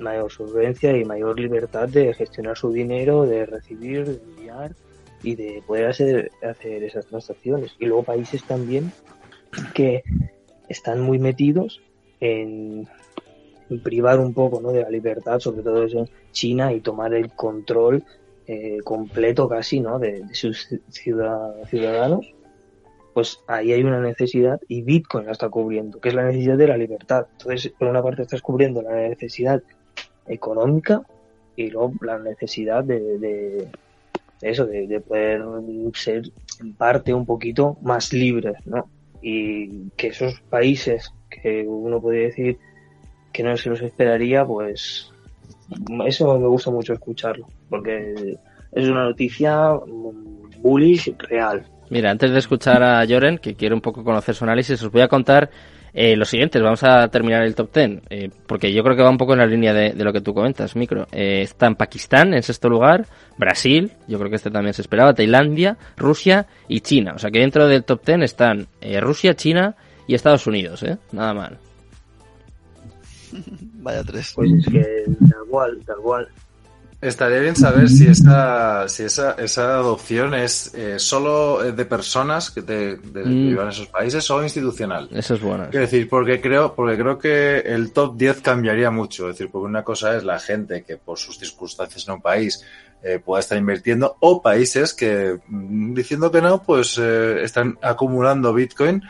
[0.00, 4.74] mayor solvencia y mayor libertad de gestionar su dinero, de recibir, de enviar
[5.22, 7.74] y de poder hacer, hacer esas transacciones.
[7.78, 8.92] Y luego países también
[9.74, 10.02] que
[10.68, 11.80] están muy metidos
[12.20, 12.88] en,
[13.82, 14.72] privar un poco ¿no?
[14.72, 15.86] de la libertad, sobre todo
[16.32, 18.04] China, y tomar el control
[18.52, 20.00] eh, completo casi ¿no?
[20.00, 22.34] de, sus ciudadanos,
[23.14, 26.66] pues ahí hay una necesidad y Bitcoin la está cubriendo, que es la necesidad de
[26.66, 27.28] la libertad.
[27.38, 29.62] Entonces, por una parte estás cubriendo la necesidad
[30.26, 31.00] económica
[31.54, 33.68] y luego la necesidad de,
[34.42, 35.44] eso, de, poder
[35.94, 38.90] ser en parte un poquito más libres, ¿no?
[39.22, 42.58] Y que esos países que uno podría decir
[43.32, 45.12] que no se los esperaría, pues
[46.04, 48.36] eso me gusta mucho escucharlo, porque
[48.72, 49.70] es una noticia
[50.58, 51.64] bullish real.
[51.88, 55.02] Mira, antes de escuchar a Joren, que quiere un poco conocer su análisis, os voy
[55.02, 55.50] a contar
[55.92, 56.60] eh, lo siguiente.
[56.60, 59.40] Vamos a terminar el top 10, eh, porque yo creo que va un poco en
[59.40, 61.06] la línea de, lo que tú comentas, Micro.
[61.10, 63.06] Eh, está en Pakistán, en sexto lugar,
[63.36, 67.14] Brasil, yo creo que este también se esperaba, Tailandia, Rusia y China.
[67.16, 69.74] O sea que dentro del top 10 están eh, Rusia, China
[70.06, 70.96] y Estados Unidos, ¿eh?
[71.12, 71.58] Nada mal.
[73.82, 74.32] Vaya tres.
[74.34, 76.28] Pues es que da igual, da igual.
[77.00, 82.60] Estaría bien saber si esa, si esa, esa adopción es eh, solo de personas que,
[82.60, 83.48] de, de mm.
[83.48, 85.08] vivan en esos países o institucional.
[85.10, 85.68] Eso es bueno.
[85.70, 89.30] Quiero decir, porque creo, porque creo que el top 10 cambiaría mucho.
[89.30, 92.62] Es decir, porque una cosa es la gente que por sus circunstancias en un país
[93.02, 98.52] eh, pueda estar invirtiendo o países que mm, diciendo que no, pues eh, están acumulando
[98.52, 99.02] Bitcoin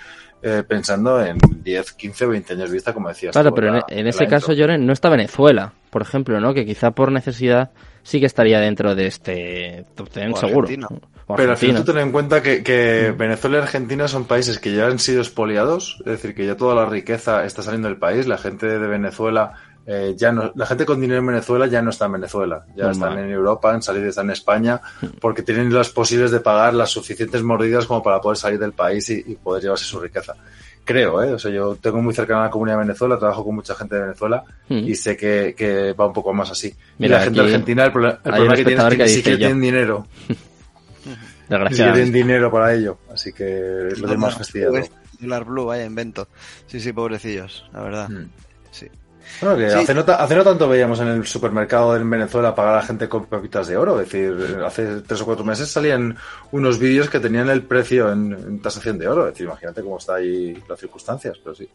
[0.42, 3.32] eh, pensando en 10, 15, 20 años vista, como decías.
[3.32, 6.54] Claro, pero en, ese caso, Joren, no está Venezuela, por ejemplo, ¿no?
[6.54, 7.70] Que quizá por necesidad
[8.02, 10.68] sí que estaría dentro de este top 10, seguro.
[11.36, 13.18] pero al final tú ten en cuenta que, mm.
[13.18, 16.74] Venezuela y Argentina son países que ya han sido expoliados, es decir, que ya toda
[16.74, 19.52] la riqueza está saliendo del país, la gente de Venezuela
[19.92, 22.92] eh, ya no, la gente con dinero en Venezuela ya no está en Venezuela, ya
[22.92, 24.80] están en Europa, han salido, están en España,
[25.20, 29.10] porque tienen las posibles de pagar las suficientes mordidas como para poder salir del país
[29.10, 30.36] y, poder llevarse su riqueza.
[30.84, 31.32] Creo, ¿eh?
[31.32, 33.96] O sea, yo tengo muy cercana a la comunidad de Venezuela, trabajo con mucha gente
[33.96, 36.72] de Venezuela y sé que, va un poco más así.
[36.98, 40.06] Mira, la gente argentina, el, problema que tiene es que, ni siquiera tienen dinero.
[40.28, 44.74] ni siquiera tienen dinero para ello, así que lo más fastidiado.
[45.18, 46.28] Dólar Blue, vaya invento.
[46.68, 48.08] Sí, sí, pobrecillos, la verdad.
[48.70, 48.86] Sí.
[49.40, 53.08] Bueno, que hace, no, tanto veíamos en el supermercado en Venezuela pagar a la gente
[53.08, 54.00] con pepitas de oro.
[54.00, 56.16] Es decir, hace tres o cuatro meses salían
[56.52, 59.26] unos vídeos que tenían el precio en, tasación de oro.
[59.26, 61.68] Es decir, imagínate cómo está ahí las circunstancias, pero sí.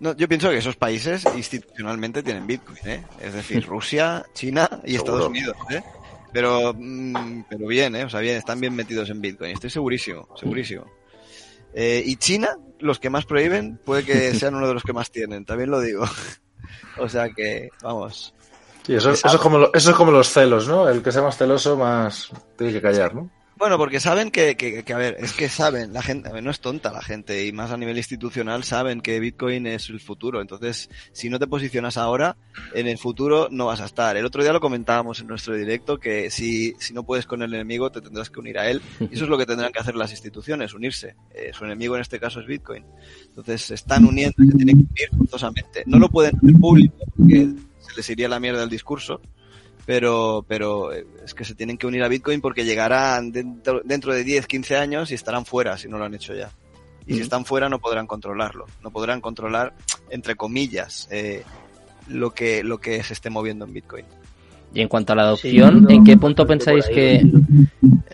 [0.00, 3.04] No, yo pienso que esos países institucionalmente tienen Bitcoin, ¿eh?
[3.20, 5.82] Es decir, Rusia, China y Estados Unidos, ¿eh?
[6.32, 8.04] Pero, mm, pero bien, ¿eh?
[8.04, 9.52] O sea, bien, están bien metidos en Bitcoin.
[9.52, 10.86] Estoy segurísimo, segurísimo.
[11.74, 15.10] Eh, y China, los que más prohíben, puede que sean uno de los que más
[15.10, 16.04] tienen, también lo digo.
[16.98, 18.34] o sea que, vamos.
[18.84, 20.88] Sí, eso, eso, es como eso es como los celos, ¿no?
[20.88, 23.30] El que sea más celoso, más tiene que callar, ¿no?
[23.62, 26.58] Bueno, porque saben que, que, que, a ver, es que saben, la gente, no es
[26.58, 30.40] tonta la gente, y más a nivel institucional saben que Bitcoin es el futuro.
[30.40, 32.36] Entonces, si no te posicionas ahora,
[32.74, 34.16] en el futuro no vas a estar.
[34.16, 37.54] El otro día lo comentábamos en nuestro directo, que si, si no puedes con el
[37.54, 38.82] enemigo, te tendrás que unir a él.
[38.98, 41.14] Y eso es lo que tendrán que hacer las instituciones, unirse.
[41.32, 42.84] Eh, su enemigo en este caso es Bitcoin.
[43.28, 45.84] Entonces, se están uniendo y se tienen que unir forzosamente.
[45.86, 47.48] No lo pueden hacer público, porque
[47.78, 49.20] se les iría la mierda el discurso
[49.84, 54.14] pero, pero eh, es que se tienen que unir a Bitcoin porque llegarán dentro, dentro
[54.14, 56.50] de 10, 15 años y estarán fuera si no lo han hecho ya.
[57.06, 59.74] Y si están fuera no podrán controlarlo, no podrán controlar,
[60.08, 61.42] entre comillas, eh,
[62.08, 64.04] lo, que, lo que se esté moviendo en Bitcoin.
[64.72, 67.16] Y en cuanto a la adopción, ¿en qué punto pensáis que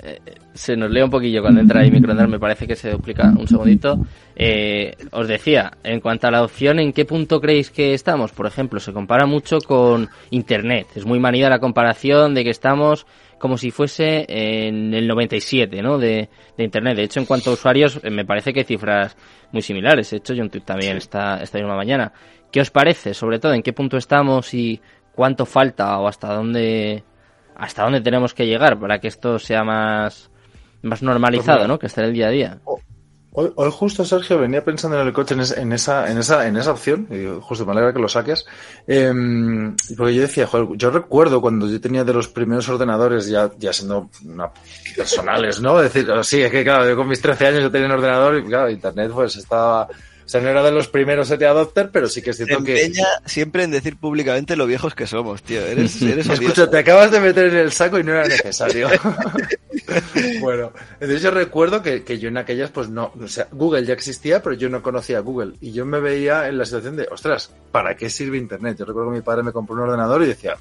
[0.02, 0.20] eh,
[0.58, 2.28] se nos lee un poquillo cuando entra ahí microondas?
[2.28, 3.98] Me parece que se duplica un segundito.
[4.34, 8.32] Eh, os decía, en cuanto a la adopción, ¿en qué punto creéis que estamos?
[8.32, 10.88] Por ejemplo, se compara mucho con Internet.
[10.96, 13.06] Es muy manida la comparación de que estamos
[13.38, 15.96] como si fuese en el 97, ¿no?
[15.96, 16.96] De, de Internet.
[16.96, 19.16] De hecho, en cuanto a usuarios, eh, me parece que hay cifras
[19.52, 20.10] muy similares.
[20.10, 22.12] De hecho, yo en Twitter también esta, esta misma mañana.
[22.50, 23.14] ¿Qué os parece?
[23.14, 24.80] Sobre todo, ¿en qué punto estamos y
[25.12, 27.04] cuánto falta o hasta dónde
[27.58, 30.30] hasta dónde tenemos que llegar para que esto sea más
[30.82, 31.78] más normalizado, pues ¿no?
[31.78, 32.58] Que esté en el día a día.
[33.32, 35.40] Hoy, hoy, justo Sergio venía pensando en el coche en,
[35.72, 38.44] esa en esa en esa opción y justo me alegra que lo saques
[38.86, 39.12] eh,
[39.96, 43.72] porque yo decía joder, yo recuerdo cuando yo tenía de los primeros ordenadores ya ya
[43.72, 44.50] siendo una,
[44.96, 47.86] personales no es decir sí es que claro yo con mis 13 años yo tenía
[47.86, 49.86] un ordenador y claro internet pues estaba
[50.28, 52.82] sea, no era de los primeros set adopter, pero sí que es cierto que.
[52.82, 55.60] empeña siempre en decir públicamente lo viejos que somos, tío.
[55.62, 58.88] Eres, eres Escucha, te acabas de meter en el saco y no era necesario.
[60.40, 63.94] bueno, entonces yo recuerdo que, que, yo en aquellas, pues no, o sea, Google ya
[63.94, 65.54] existía, pero yo no conocía Google.
[65.60, 68.76] Y yo me veía en la situación de, ostras, ¿para qué sirve Internet?
[68.78, 70.56] Yo recuerdo que mi padre me compró un ordenador y decía,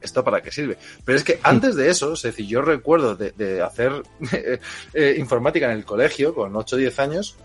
[0.00, 0.78] ¿esto para qué sirve?
[1.04, 3.92] Pero es que antes de eso, es decir, yo recuerdo de, de hacer
[4.32, 7.36] eh, informática en el colegio con 8 o 10 años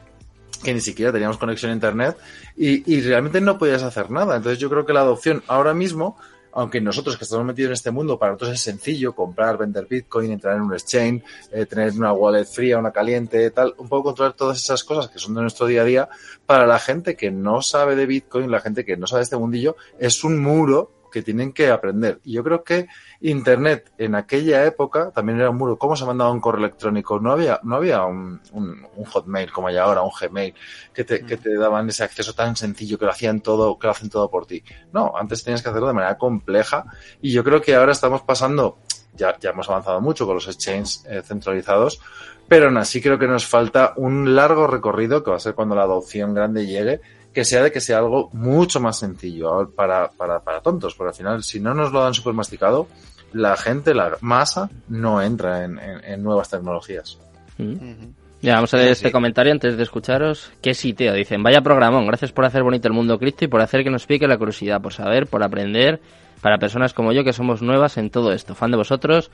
[0.62, 2.18] que ni siquiera teníamos conexión a internet
[2.56, 4.36] y, y, realmente no podías hacer nada.
[4.36, 6.18] Entonces yo creo que la adopción ahora mismo,
[6.54, 10.32] aunque nosotros que estamos metidos en este mundo, para nosotros es sencillo comprar, vender Bitcoin,
[10.32, 14.34] entrar en un exchange, eh, tener una wallet fría, una caliente, tal, un poco controlar
[14.34, 16.10] todas esas cosas que son de nuestro día a día,
[16.46, 19.38] para la gente que no sabe de Bitcoin, la gente que no sabe de este
[19.38, 22.20] mundillo, es un muro que tienen que aprender.
[22.24, 22.88] Y yo creo que
[23.20, 25.78] Internet en aquella época también era un muro.
[25.78, 27.20] ¿Cómo se mandaba un correo electrónico?
[27.20, 30.54] No había, no había un, un, un Hotmail como hay ahora, un Gmail,
[30.94, 33.92] que te, que te daban ese acceso tan sencillo, que lo hacían todo, que lo
[33.92, 34.64] hacen todo por ti.
[34.94, 36.86] No, antes tenías que hacerlo de manera compleja.
[37.22, 38.80] Y yo creo que ahora estamos pasando,
[39.14, 42.02] ya, ya hemos avanzado mucho con los exchanges eh, centralizados,
[42.48, 45.76] pero aún así creo que nos falta un largo recorrido que va a ser cuando
[45.76, 47.02] la adopción grande llegue
[47.34, 51.16] que sea de que sea algo mucho más sencillo para, para, para tontos, porque al
[51.16, 52.88] final, si no nos lo dan súper masticado,
[53.34, 57.18] la gente, la masa, no entra en, en, en nuevas tecnologías.
[57.58, 58.12] Mm.
[58.42, 60.52] Ya, vamos a leer este comentario antes de escucharos.
[60.62, 61.14] Que sí, tío.
[61.14, 64.08] Dicen, vaya programón, gracias por hacer bonito el mundo cripto y por hacer que nos
[64.08, 66.02] pique la curiosidad, por saber, por aprender,
[66.42, 68.56] para personas como yo que somos nuevas en todo esto.
[68.56, 69.30] Fan de vosotros,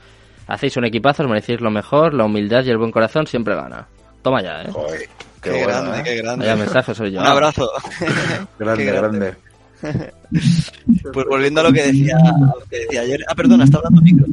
[0.46, 3.88] hacéis un equipazo, os merecéis lo mejor, la humildad y el buen corazón siempre gana.
[4.20, 4.70] Toma ya, eh.
[4.70, 5.08] Joder.
[5.52, 6.02] Qué, qué bueno, grande, ¿eh?
[6.04, 6.46] qué grande.
[6.46, 7.20] Vaya mensaje soy yo.
[7.20, 7.70] Un abrazo.
[8.58, 9.34] grande, grande.
[11.12, 13.20] pues volviendo a lo que decía, lo que decía ayer.
[13.28, 14.26] Ah, perdona, está hablando micro.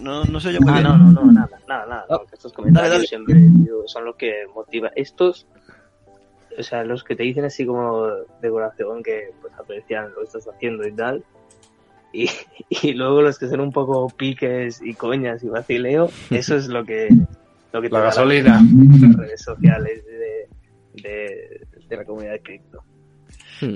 [0.00, 0.84] No, no soy yo muy ah, bien.
[0.84, 2.06] no, no, no, nada, nada, nada.
[2.10, 2.24] Oh.
[2.32, 3.08] Estos comentarios dale, dale.
[3.08, 4.92] siempre tío, son los que motivan.
[4.96, 5.46] Estos,
[6.58, 10.24] o sea, los que te dicen así como de corazón que pues aprecian lo que
[10.24, 11.24] estás haciendo y tal.
[12.12, 12.28] Y,
[12.68, 16.84] y luego los que son un poco piques y coñas y vacileo, eso es lo
[16.84, 17.08] que
[17.72, 18.60] lo que la gasolina.
[19.00, 20.48] las redes sociales de,
[20.94, 22.84] de, de la comunidad de cripto.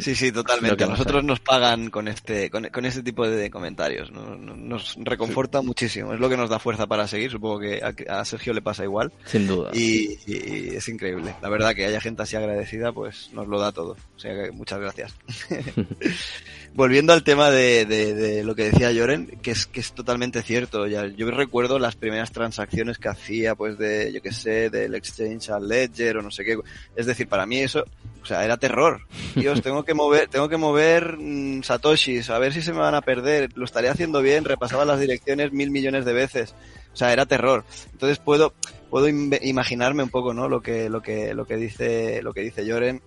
[0.01, 0.85] Sí, sí, totalmente.
[0.85, 4.11] A nosotros nos pagan con este, con, con este tipo de comentarios.
[4.11, 5.66] Nos, nos reconforta sí.
[5.66, 6.12] muchísimo.
[6.12, 7.31] Es lo que nos da fuerza para seguir.
[7.31, 9.12] Supongo que a, a Sergio le pasa igual.
[9.25, 9.70] Sin duda.
[9.72, 11.35] Y, es increíble.
[11.40, 13.96] La verdad que haya gente así agradecida, pues nos lo da todo.
[14.16, 15.14] O sea que muchas gracias.
[16.75, 20.43] Volviendo al tema de, de, de, lo que decía Joren, que es, que es totalmente
[20.43, 20.87] cierto.
[20.87, 25.51] Ya, yo recuerdo las primeras transacciones que hacía, pues de, yo que sé, del exchange
[25.51, 26.59] al ledger o no sé qué.
[26.95, 27.84] Es decir, para mí eso
[28.27, 29.03] O sea, era terror.
[29.37, 32.97] Dios, tengo que mover, tengo que mover mm, satoshis, a ver si se me van
[32.97, 33.51] a perder.
[33.55, 36.53] Lo estaré haciendo bien, repasaba las direcciones mil millones de veces.
[36.93, 37.64] O sea, era terror.
[37.93, 38.53] Entonces puedo,
[38.91, 40.49] puedo imaginarme un poco, ¿no?
[40.49, 43.01] Lo que, lo que, lo que dice, lo que dice Joren.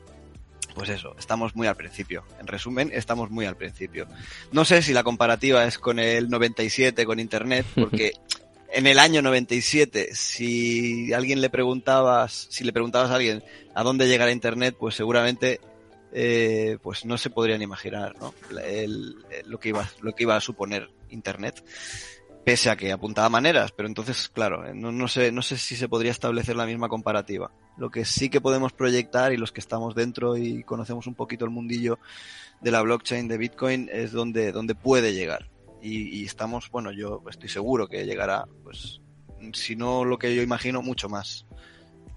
[0.73, 2.23] Pues eso, estamos muy al principio.
[2.39, 4.07] En resumen, estamos muy al principio.
[4.53, 8.13] No sé si la comparativa es con el 97, con Internet, porque
[8.71, 13.43] en el año 97, si alguien le preguntabas, si le preguntabas a alguien
[13.73, 15.59] a dónde llegará Internet, pues seguramente
[16.11, 18.33] eh, pues no se podrían imaginar ¿no?
[19.45, 21.63] lo, que iba, lo que iba a suponer Internet
[22.43, 25.75] pese a que apuntaba maneras, pero entonces, claro, eh, no, no, sé, no sé si
[25.75, 27.51] se podría establecer la misma comparativa.
[27.77, 31.45] Lo que sí que podemos proyectar y los que estamos dentro y conocemos un poquito
[31.45, 31.99] el mundillo
[32.61, 35.47] de la blockchain de Bitcoin es donde, donde puede llegar.
[35.81, 39.01] Y, y estamos, bueno, yo estoy seguro que llegará, pues,
[39.53, 41.45] si no lo que yo imagino, mucho más.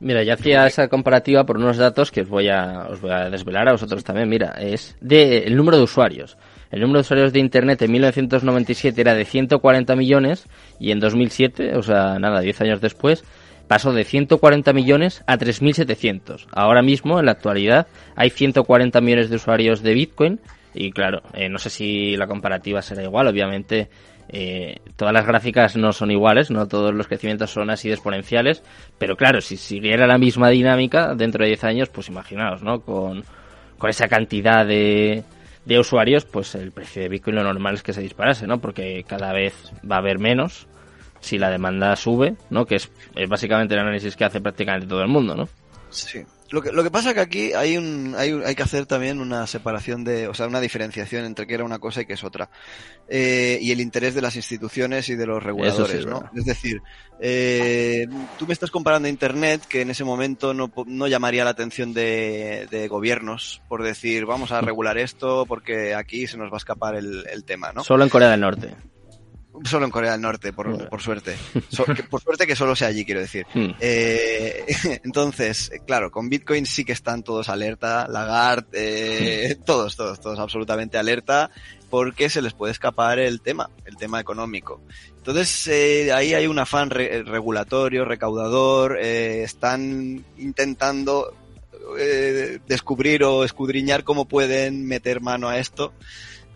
[0.02, 3.30] Mira, ya hacía esa comparativa por unos datos que os voy a, os voy a
[3.30, 4.28] desvelar a vosotros también.
[4.28, 6.36] Mira, es de el número de usuarios.
[6.72, 10.48] El número de usuarios de Internet en 1997 era de 140 millones
[10.80, 13.22] y en 2007, o sea, nada, 10 años después,
[13.68, 16.46] pasó de 140 millones a 3.700.
[16.50, 17.86] Ahora mismo, en la actualidad,
[18.16, 20.40] hay 140 millones de usuarios de Bitcoin
[20.74, 23.88] y claro, eh, no sé si la comparativa será igual, obviamente
[24.28, 28.62] eh, todas las gráficas no son iguales, no todos los crecimientos son así de exponenciales,
[28.98, 32.80] pero claro, si siguiera la misma dinámica dentro de 10 años, pues imaginaos, ¿no?
[32.80, 33.24] Con,
[33.78, 35.24] con esa cantidad de,
[35.64, 38.60] de usuarios, pues el precio de Bitcoin lo normal es que se disparase, ¿no?
[38.60, 39.54] Porque cada vez
[39.88, 40.66] va a haber menos
[41.20, 42.66] si la demanda sube, ¿no?
[42.66, 42.90] Que es,
[43.28, 45.48] básicamente el análisis que hace prácticamente todo el mundo, ¿no?
[45.90, 46.24] Sí.
[46.52, 49.46] Lo que, lo que pasa que aquí hay un, hay, hay que hacer también una
[49.46, 52.50] separación de, o sea, una diferenciación entre qué era una cosa y qué es otra.
[53.08, 56.30] Eh, y el interés de las instituciones y de los reguladores, ¿no?
[56.36, 56.82] Es decir,
[57.20, 58.06] eh,
[58.38, 62.68] tú me estás comparando Internet, que en ese momento no, no llamaría la atención de,
[62.70, 66.96] de, gobiernos por decir, vamos a regular esto porque aquí se nos va a escapar
[66.96, 67.82] el, el tema, ¿no?
[67.82, 68.74] Solo en Corea del Norte.
[69.64, 71.36] Solo en Corea del Norte, por, por suerte.
[72.10, 73.46] por suerte que solo sea allí, quiero decir.
[73.54, 73.70] Hmm.
[73.80, 74.64] Eh,
[75.04, 79.64] entonces, claro, con Bitcoin sí que están todos alerta, Lagarde, eh, hmm.
[79.64, 81.50] todos, todos, todos absolutamente alerta,
[81.90, 84.80] porque se les puede escapar el tema, el tema económico.
[85.18, 91.32] Entonces, eh, ahí hay un afán regulatorio, recaudador, eh, están intentando
[91.98, 95.92] eh, descubrir o escudriñar cómo pueden meter mano a esto.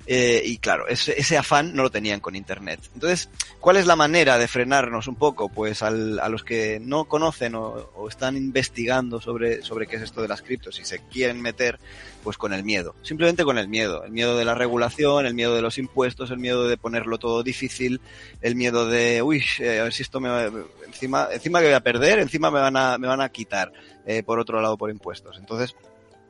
[0.08, 2.80] Eh, y claro, ese, ese, afán no lo tenían con Internet.
[2.94, 3.28] Entonces,
[3.58, 5.48] ¿cuál es la manera de frenarnos un poco?
[5.48, 10.22] Pues al, a los que no conocen o, están investigando sobre, sobre qué es esto
[10.22, 11.80] de las criptos y se quieren meter,
[12.22, 12.94] pues con el miedo.
[13.02, 14.04] Simplemente con el miedo.
[14.04, 17.42] El miedo de la regulación, el miedo de los impuestos, el miedo de ponerlo todo
[17.42, 18.00] difícil,
[18.42, 20.50] el miedo de, uy, eh, a ver si esto me va,
[20.86, 23.72] encima, encima que voy a perder, encima me van a, me van a quitar,
[24.06, 25.36] eh, por otro lado por impuestos.
[25.38, 25.74] Entonces,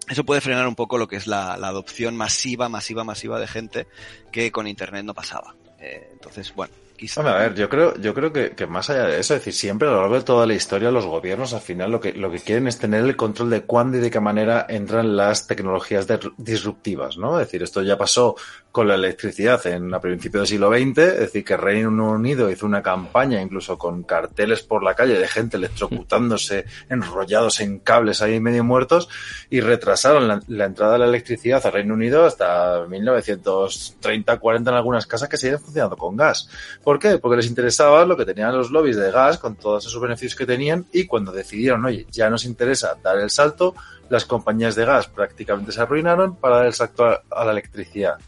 [0.08, 3.86] eso puede frenar un poco lo que es la, adopción masiva, masiva, masiva de gente
[4.30, 5.54] que con Internet no pasaba.
[5.78, 7.20] Eh, entonces, bueno, quizá...
[7.20, 9.88] a ver, yo creo, yo creo que, que, más allá de eso, es decir, siempre
[9.88, 12.40] a lo largo de toda la historia los gobiernos al final lo que, lo que
[12.40, 16.18] quieren es tener el control de cuándo y de qué manera entran las tecnologías de,
[16.36, 17.38] disruptivas, ¿no?
[17.38, 18.36] Es decir, esto ya pasó
[18.76, 22.66] con la electricidad en a principios del siglo XX, es decir, que Reino Unido hizo
[22.66, 28.38] una campaña incluso con carteles por la calle de gente electrocutándose, enrollados en cables ahí
[28.38, 29.08] medio muertos
[29.48, 34.76] y retrasaron la, la entrada de la electricidad a Reino Unido hasta 1930, 40 en
[34.76, 36.48] algunas casas que siguen funcionando con gas.
[36.86, 37.18] ¿Por qué?
[37.18, 40.46] Porque les interesaba lo que tenían los lobbies de gas con todos esos beneficios que
[40.46, 43.74] tenían y cuando decidieron, oye, ya nos interesa dar el salto,
[44.08, 48.18] las compañías de gas prácticamente se arruinaron para dar el salto a, la electricidad.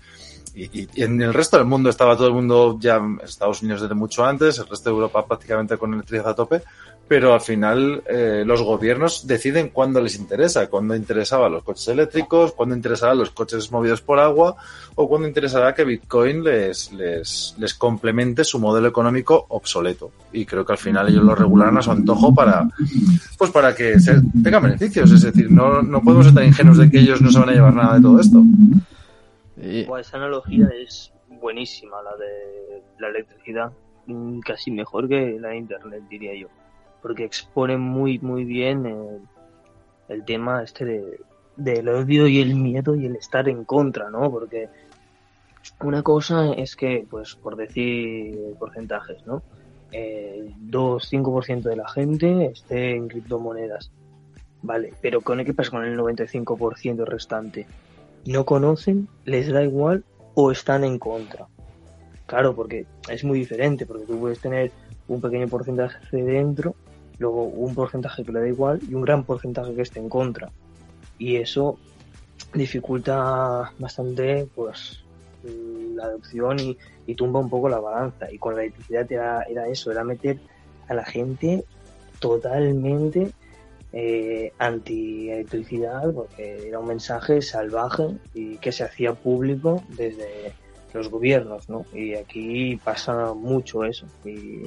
[0.57, 3.95] Y, y, en el resto del mundo estaba todo el mundo ya, Estados Unidos desde
[3.95, 6.63] mucho antes, el resto de Europa prácticamente con electricidad a tope,
[7.09, 12.53] pero al final eh, los gobiernos deciden cuándo les interesa, cuándo interesaba los coches eléctricos,
[12.53, 14.57] cuándo interesará los coches movidos por agua
[14.95, 20.13] o cuándo interesará que Bitcoin les, les, les complemente su modelo económico obsoleto.
[20.33, 22.69] Y creo que al final ellos lo regularán a su antojo para,
[23.39, 25.11] pues para que se tengan beneficios.
[25.11, 27.75] Es decir, no, no podemos estar ingenuos de que ellos no se van a llevar
[27.75, 28.43] nada de todo esto.
[29.57, 29.87] Sí.
[29.99, 33.73] esa analogía es buenísima, la de la electricidad,
[34.07, 36.49] mm, casi mejor que la de Internet, diría yo,
[37.03, 39.21] porque expone muy, muy bien el,
[40.09, 41.21] el tema este de,
[41.57, 44.31] del odio y el miedo y el estar en contra, ¿no?
[44.31, 44.69] Porque
[45.81, 49.43] una cosa es que, pues, por decir porcentajes, ¿no?
[49.91, 53.91] Eh, 2-5% de la gente esté en criptomonedas.
[54.61, 57.67] Vale, pero ¿con qué pasa con el 95% restante?
[58.27, 61.47] no conocen, les da igual o están en contra.
[62.27, 64.71] Claro, porque es muy diferente, porque tú puedes tener
[65.09, 66.75] un pequeño porcentaje dentro,
[67.19, 70.51] luego un porcentaje que le da igual y un gran porcentaje que esté en contra.
[71.19, 71.79] y eso
[72.55, 75.03] dificulta bastante pues
[75.95, 78.31] la adopción y, tumba un poco la balanza.
[78.31, 80.39] Y con la electricidad era, era eso, era meter
[80.89, 81.65] a la gente
[82.21, 83.33] totalmente
[83.93, 90.53] eh, anti-electricidad, porque era un mensaje salvaje y que se hacía público desde
[90.93, 91.87] los gobiernos, ¿no?
[91.95, 94.07] Y aquí pasa mucho eso.
[94.25, 94.65] Y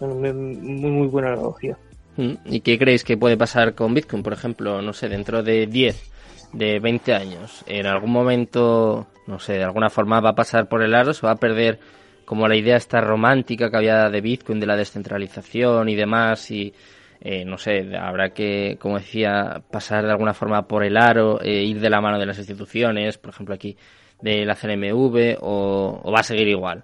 [0.00, 1.78] muy, muy buena analogía.
[2.16, 5.66] Mm, ¿Y qué creéis que puede pasar con Bitcoin, por ejemplo, no sé, dentro de
[5.66, 6.10] 10,
[6.52, 7.64] de 20 años?
[7.66, 11.26] ¿En algún momento, no sé, de alguna forma va a pasar por el aro, se
[11.26, 11.78] va a perder
[12.24, 16.72] como la idea esta romántica que había de Bitcoin, de la descentralización y demás, y
[17.20, 21.62] eh, no sé, habrá que, como decía, pasar de alguna forma por el aro, eh,
[21.62, 23.76] ir de la mano de las instituciones, por ejemplo aquí
[24.20, 26.82] de la CNMV, o, va a seguir igual.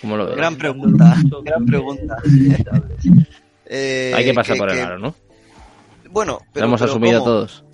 [0.00, 2.16] ¿Cómo lo Gran pregunta, gran pregunta.
[3.66, 5.14] Eh, Hay que pasar por el aro, ¿no?
[6.10, 7.64] Bueno, pero, lo hemos asumido todos.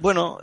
[0.00, 0.38] Bueno,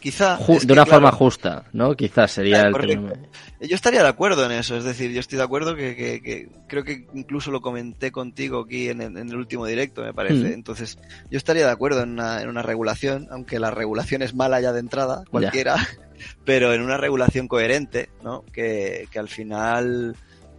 [0.00, 0.36] quizá.
[0.36, 1.94] de una forma justa, ¿no?
[1.94, 3.12] Quizás sería el término.
[3.60, 7.06] Yo estaría de acuerdo en eso, es decir, yo estoy de acuerdo que, creo que
[7.14, 10.48] incluso lo comenté contigo aquí en el, último directo, me parece.
[10.48, 10.52] Mm.
[10.54, 10.98] Entonces,
[11.30, 14.72] yo estaría de acuerdo en una, en una, regulación, aunque la regulación es mala ya
[14.72, 15.76] de entrada, cualquiera,
[16.44, 18.44] pero en una regulación coherente, ¿no?
[18.52, 20.16] Que, que al final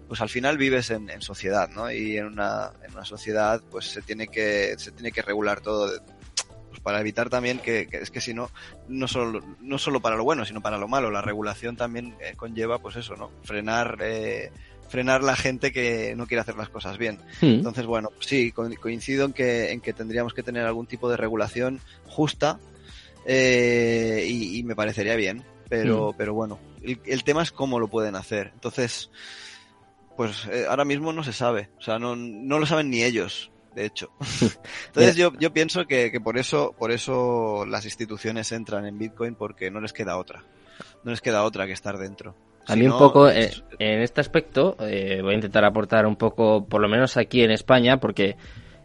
[0.08, 1.92] pues al final vives en, en, sociedad, ¿no?
[1.92, 5.92] Y en una, en una sociedad, pues se tiene que, se tiene que regular todo
[6.84, 8.52] para evitar también que, es que si no,
[8.90, 11.10] no solo, no solo para lo bueno, sino para lo malo.
[11.10, 13.32] La regulación también eh, conlleva, pues eso, ¿no?
[13.44, 14.52] Frenar, eh,
[14.90, 17.20] frenar la gente que no quiere hacer las cosas bien.
[17.42, 17.46] Hmm.
[17.46, 21.80] Entonces, bueno, sí, coincido en que, en que tendríamos que tener algún tipo de regulación
[22.06, 22.60] justa
[23.26, 25.44] eh, y, me parecería bien.
[25.70, 26.16] Pero, hmm.
[26.18, 28.52] pero bueno, el, tema es cómo lo pueden hacer.
[28.54, 29.10] Entonces,
[30.16, 31.70] pues ahora mismo no se sabe.
[31.78, 34.12] O sea, no, no lo saben ni ellos de hecho.
[34.88, 39.36] Entonces yo, yo pienso que, que, por eso, por eso las instituciones entran en Bitcoin
[39.36, 40.44] porque no les queda otra.
[41.04, 42.36] No les queda otra que estar dentro.
[42.68, 46.66] A mí un poco, eh, en este aspecto, eh, voy a intentar aportar un poco,
[46.66, 48.38] por lo menos aquí en España, porque,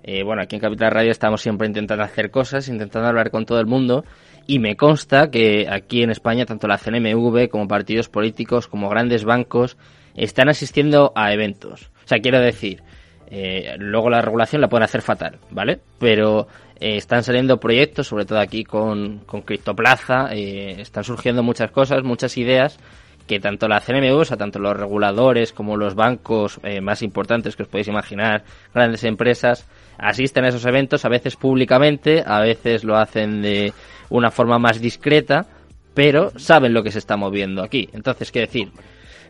[0.02, 3.60] eh, bueno, aquí en Capital Radio estamos siempre intentando hacer cosas, intentando hablar con todo
[3.60, 4.04] el mundo,
[4.48, 9.24] y me consta que aquí en España, tanto la CNMV como partidos políticos, como grandes
[9.24, 9.76] bancos,
[10.24, 11.90] están asistiendo a eventos.
[12.04, 12.82] O sea, quiero decir,
[13.30, 15.78] eh, luego la regulación la pueden hacer fatal, ¿vale?
[15.98, 16.48] Pero
[16.80, 22.02] eh, están saliendo proyectos, sobre todo aquí con, con Criptoplaza, eh, están surgiendo muchas cosas,
[22.02, 22.78] muchas ideas
[23.26, 27.64] que tanto la CNMU, o sea, tanto los reguladores como los bancos más importantes que
[27.64, 28.42] os podéis imaginar,
[28.72, 33.74] grandes empresas, asisten a esos eventos, a veces públicamente, a veces lo hacen de
[34.08, 35.44] una forma más discreta,
[35.92, 37.90] pero saben lo que se está moviendo aquí.
[37.92, 38.70] Entonces, ¿qué decir?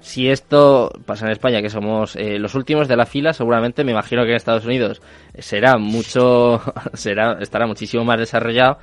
[0.01, 3.93] Si esto pasa en España, que somos eh, los últimos de la fila, seguramente me
[3.93, 5.03] imagino que en Estados Unidos
[5.39, 6.61] será mucho,
[6.95, 8.79] será, estará muchísimo más desarrollado.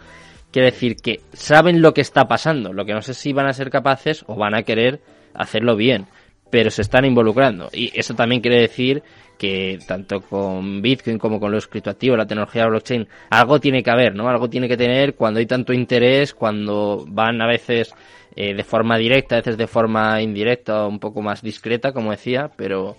[0.52, 3.54] Quiere decir que saben lo que está pasando, lo que no sé si van a
[3.54, 5.02] ser capaces o van a querer
[5.34, 6.08] hacerlo bien,
[6.50, 7.70] pero se están involucrando.
[7.74, 9.04] Y eso también quiere decir
[9.38, 14.16] que tanto con Bitcoin como con los criptoactivos, la tecnología blockchain, algo tiene que haber,
[14.16, 14.30] ¿no?
[14.30, 17.94] Algo tiene que tener cuando hay tanto interés, cuando van a veces
[18.36, 22.50] eh, de forma directa, a veces de forma indirecta, un poco más discreta, como decía,
[22.56, 22.96] pero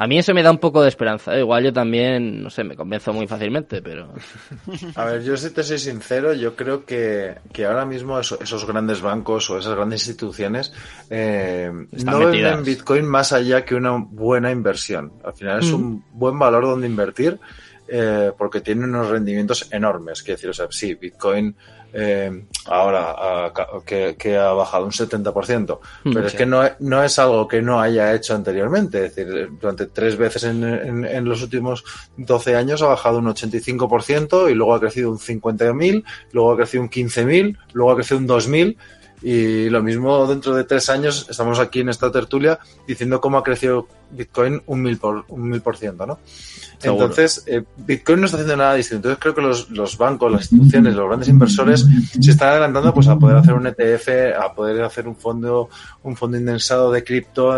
[0.00, 1.38] a mí eso me da un poco de esperanza.
[1.38, 4.14] Igual yo también, no sé, me convenzo muy fácilmente, pero...
[4.94, 9.02] A ver, yo si te soy sincero, yo creo que, que ahora mismo esos grandes
[9.02, 10.72] bancos o esas grandes instituciones
[11.10, 11.70] eh,
[12.02, 15.12] no ven en Bitcoin más allá que una buena inversión.
[15.22, 15.74] Al final es mm.
[15.74, 17.38] un buen valor donde invertir
[17.86, 20.22] eh, porque tiene unos rendimientos enormes.
[20.22, 21.54] Quiero decir, o sea, sí, Bitcoin
[21.92, 23.52] eh, ahora
[23.84, 27.80] que, ha bajado un 70%, mm, pero es que no, no es algo que no
[27.80, 29.06] haya hecho anteriormente.
[29.06, 30.64] Es decir, durante tres veces en,
[31.04, 31.84] en, los últimos
[32.16, 36.82] 12 años ha bajado un 85% y luego ha crecido un 50.000, luego ha crecido
[36.82, 38.76] un 15.000, luego ha crecido un 2.000.
[39.22, 43.42] Y lo mismo dentro de tres años estamos aquí en esta tertulia diciendo cómo ha
[43.42, 46.18] crecido Bitcoin un mil por, un mil por ciento, ¿no?
[46.82, 49.08] Entonces, eh, Bitcoin no está haciendo nada distinto.
[49.08, 51.86] Entonces creo que los, los, bancos, las instituciones, los grandes inversores
[52.18, 55.68] se están adelantando pues a poder hacer un ETF, a poder hacer un fondo,
[56.02, 57.52] un fondo indensado de cripto.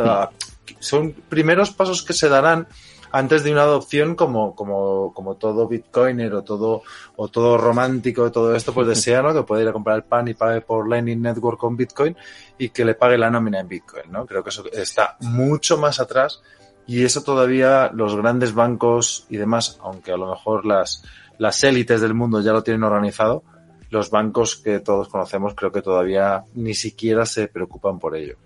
[0.81, 2.67] Son primeros pasos que se darán
[3.13, 6.83] antes de una adopción como, como, como todo bitcoiner o todo,
[7.17, 9.35] o todo romántico todo esto, pues desea, ¿no?
[9.35, 12.17] Que pueda ir a comprar el pan y pague por Lightning Network con bitcoin
[12.59, 14.27] y que le pague la nómina en bitcoin, ¿no?
[14.27, 16.43] Creo que eso está mucho más atrás
[16.87, 21.05] y eso todavía los grandes bancos y demás, aunque a lo mejor las,
[21.39, 23.45] las élites del mundo ya lo tienen organizado,
[23.91, 28.37] los bancos que todos conocemos creo que todavía ni siquiera se preocupan por ello.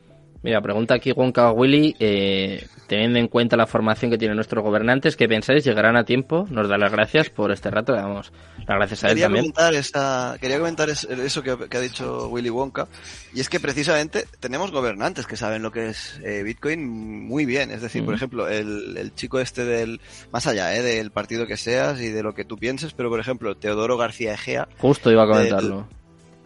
[0.47, 5.17] Mira, pregunta aquí Wonka Willy, eh, teniendo en cuenta la formación que tienen nuestros gobernantes,
[5.17, 5.65] ¿qué pensáis?
[5.65, 6.47] ¿Llegarán a tiempo?
[6.51, 9.47] Nos da las gracias por este rato, le damos las gracias a él quería también.
[9.47, 12.87] Comentar esa, quería comentar eso que, ha dicho Willy Wonka,
[13.35, 17.73] y es que precisamente tenemos gobernantes que saben lo que es eh, Bitcoin muy bien.
[17.73, 21.57] Es decir, por ejemplo, el, el, chico este del, más allá eh, del partido que
[21.57, 24.69] seas y de lo que tú pienses, pero por ejemplo, Teodoro García Egea.
[24.79, 25.89] Justo iba a comentarlo.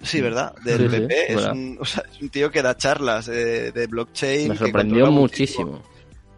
[0.03, 0.55] Sí, ¿verdad?
[0.65, 1.33] Del PP.
[1.33, 4.49] es, un, o sea, es, un, tío que da charlas de, de blockchain.
[4.49, 5.83] Me sorprendió muchísimo.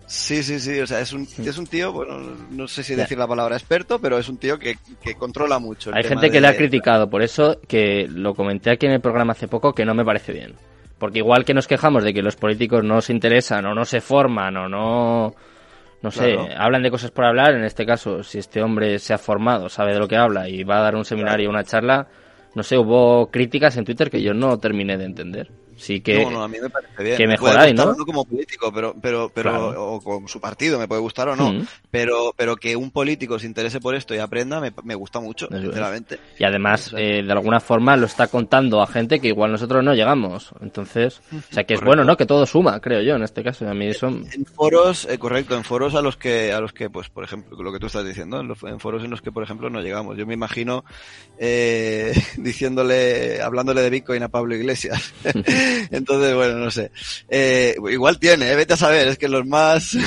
[0.07, 0.81] Sí, sí, sí.
[0.81, 2.19] O sea, es un, es un tío, bueno,
[2.51, 5.91] no sé si decir la palabra experto, pero es un tío que, que controla mucho.
[5.95, 9.33] Hay gente que le ha criticado, por eso que lo comenté aquí en el programa
[9.33, 10.55] hace poco, que no me parece bien.
[10.99, 14.01] Porque igual que nos quejamos de que los políticos no se interesan o no se
[14.01, 15.35] forman o no
[16.03, 19.19] no sé, hablan de cosas por hablar, en este caso, si este hombre se ha
[19.19, 22.09] formado, sabe de lo que habla y va a dar un seminario, una charla,
[22.55, 25.51] no sé, hubo críticas en Twitter que yo no terminé de entender.
[25.83, 27.17] Sí que, no, no, a mí me parece bien.
[27.17, 27.93] que mejoráis, ¿no?
[27.93, 29.95] No como político, pero, pero, pero, claro.
[29.95, 31.53] o con su partido, me puede gustar o no.
[31.53, 31.67] Mm.
[31.91, 35.49] Pero, pero que un político se interese por esto y aprenda, me, me gusta mucho,
[35.51, 36.15] Eso sinceramente.
[36.15, 36.41] Es.
[36.41, 39.93] Y además, eh, de alguna forma, lo está contando a gente que igual nosotros no
[39.93, 40.53] llegamos.
[40.61, 41.87] Entonces, o sea, que es correcto.
[41.87, 42.17] bueno, ¿no?
[42.17, 43.69] Que todo suma, creo yo, en este caso.
[43.69, 44.07] A mí eso...
[44.07, 47.61] En foros, eh, correcto, en foros a los que, a los que, pues, por ejemplo,
[47.61, 49.81] lo que tú estás diciendo, en, los, en foros en los que, por ejemplo, no
[49.81, 50.17] llegamos.
[50.17, 50.85] Yo me imagino,
[51.39, 55.13] eh, diciéndole, hablándole de Bitcoin a Pablo Iglesias.
[55.91, 56.91] Entonces, bueno, no sé.
[57.29, 58.57] Eh, igual tiene, ¿eh?
[58.57, 59.97] vete a saber, es que los más...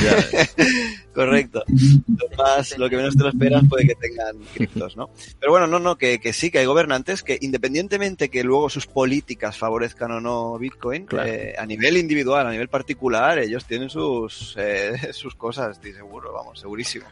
[1.16, 1.64] Correcto.
[1.68, 5.10] Los más, lo que menos te lo esperas puede que tengan criptos, ¿no?
[5.40, 8.86] Pero bueno, no, no, que, que sí, que hay gobernantes que independientemente que luego sus
[8.86, 11.30] políticas favorezcan o no Bitcoin, claro.
[11.30, 16.34] eh, a nivel individual, a nivel particular, ellos tienen sus, eh, sus cosas, estoy seguro,
[16.34, 17.06] vamos, segurísimo.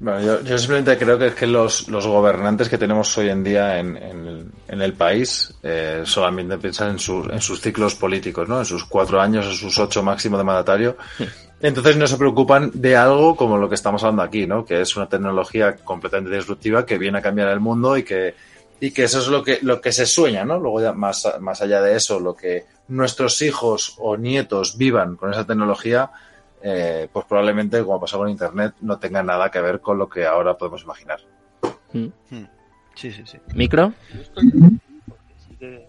[0.00, 3.44] Bueno, yo, yo, simplemente creo que es que los, los gobernantes que tenemos hoy en
[3.44, 7.96] día en, en, el, en el país eh, solamente piensan en, sus en sus ciclos
[7.96, 8.60] políticos, ¿no?
[8.60, 10.96] En sus cuatro años, en sus ocho máximo de mandatario.
[11.60, 14.64] Entonces no se preocupan de algo como lo que estamos hablando aquí, ¿no?
[14.64, 18.34] Que es una tecnología completamente disruptiva que viene a cambiar el mundo y que,
[18.80, 20.58] y que eso es lo que, lo que se sueña, ¿no?
[20.58, 25.30] Luego ya más, más allá de eso, lo que nuestros hijos o nietos vivan con
[25.30, 26.10] esa tecnología,
[26.62, 30.26] eh, pues probablemente, como pasó con Internet, no tenga nada que ver con lo que
[30.26, 31.20] ahora podemos imaginar.
[31.92, 32.08] Hmm.
[32.94, 33.38] Sí, sí, sí.
[33.54, 33.92] ¿Micro?
[34.14, 34.50] Yo estoy
[35.06, 35.88] porque sí que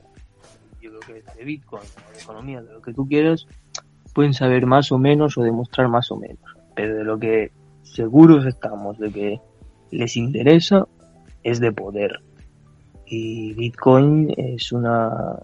[0.81, 3.47] yo creo que de Bitcoin, de economía, de lo que tú quieras,
[4.13, 6.39] pueden saber más o menos o demostrar más o menos.
[6.75, 7.51] Pero de lo que
[7.83, 9.41] seguros estamos de que
[9.91, 10.87] les interesa
[11.43, 12.21] es de poder.
[13.05, 15.37] Y Bitcoin es una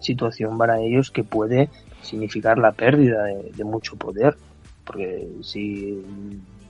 [0.00, 1.68] situación para ellos que puede
[2.02, 4.36] significar la pérdida de, mucho poder.
[4.84, 6.02] Porque si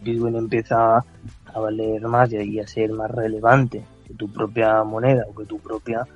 [0.03, 5.35] Bitcoin empieza a valer más y a ser más relevante que tu propia moneda o
[5.35, 6.07] que tu propia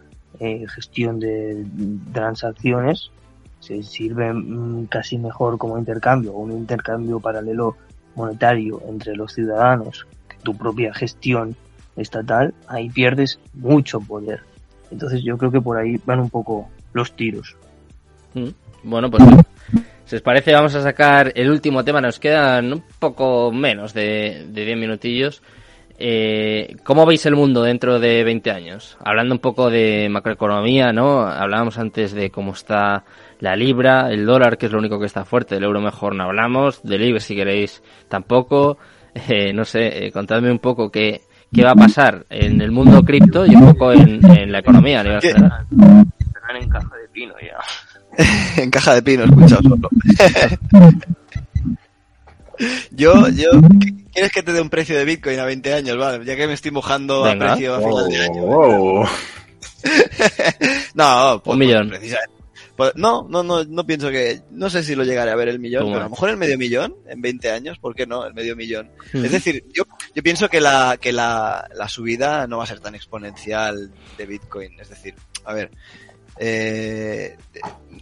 [0.40, 1.64] eh, gestión de
[2.12, 3.10] transacciones,
[3.60, 4.32] se sirve
[4.88, 7.76] casi mejor como intercambio, un intercambio paralelo
[8.16, 11.54] monetario entre los ciudadanos que tu propia gestión
[11.96, 14.40] estatal, ahí pierdes mucho poder.
[14.90, 17.56] Entonces yo creo que por ahí van un poco los tiros.
[18.82, 19.22] Bueno, pues
[20.04, 24.46] si os parece vamos a sacar el último tema, nos quedan un poco menos de,
[24.48, 25.42] de 10 minutillos.
[25.98, 28.96] Eh, ¿Cómo veis el mundo dentro de 20 años?
[29.04, 31.20] Hablando un poco de macroeconomía, ¿no?
[31.20, 33.04] Hablábamos antes de cómo está
[33.38, 36.24] la libra, el dólar, que es lo único que está fuerte, el euro mejor no
[36.24, 38.78] hablamos, del IBEX si queréis tampoco.
[39.14, 41.20] Eh, no sé, eh, contadme un poco qué,
[41.54, 45.00] qué va a pasar en el mundo cripto y un poco en, en la economía
[45.00, 45.66] a nivel general.
[46.18, 47.58] Estarán en caja de pino ya.
[48.56, 49.88] en caja de pino, escucha solo.
[52.90, 53.50] yo, yo,
[54.12, 55.96] ¿quieres que te dé un precio de Bitcoin a 20 años?
[55.96, 57.46] Vale, ya que me estoy mojando Venga.
[57.46, 58.42] a precio a final de año.
[58.42, 59.06] Wow.
[60.94, 61.88] no, pues, un millón.
[61.90, 62.16] Pues,
[62.76, 65.58] pues, no, no, no, no pienso que, no sé si lo llegaré a ver el
[65.58, 68.26] millón, pero a lo mejor el medio millón en 20 años, ¿por qué no?
[68.26, 68.90] El medio millón.
[69.12, 69.24] Mm.
[69.24, 69.84] Es decir, yo,
[70.14, 74.26] yo pienso que la, que la, la subida no va a ser tan exponencial de
[74.26, 74.78] Bitcoin.
[74.80, 75.70] Es decir, a ver,
[76.38, 77.36] eh,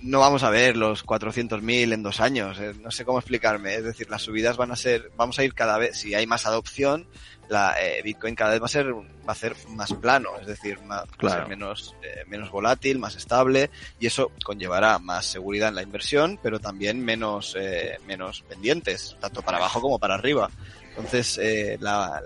[0.03, 3.85] no vamos a ver los 400.000 en dos años, eh, no sé cómo explicarme, es
[3.85, 7.07] decir, las subidas van a ser, vamos a ir cada vez, si hay más adopción,
[7.49, 10.81] la eh, Bitcoin cada vez va a ser va a ser más plano, es decir,
[10.83, 11.49] más, Claro.
[11.49, 16.61] menos eh, menos volátil, más estable y eso conllevará más seguridad en la inversión, pero
[16.61, 20.49] también menos eh, menos pendientes, tanto para abajo como para arriba.
[20.91, 22.23] Entonces, eh, la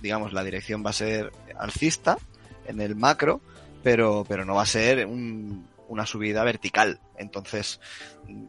[0.00, 2.18] digamos la dirección va a ser alcista
[2.66, 3.40] en el macro,
[3.84, 6.98] pero pero no va a ser un, una subida vertical.
[7.16, 7.78] Entonces,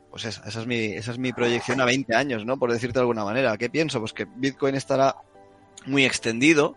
[0.10, 2.58] pues esa, esa, es mi, esa es mi proyección a 20 años, ¿no?
[2.58, 3.56] Por decirte de alguna manera.
[3.58, 4.00] ¿Qué pienso?
[4.00, 5.16] Pues que Bitcoin estará
[5.86, 6.76] muy extendido.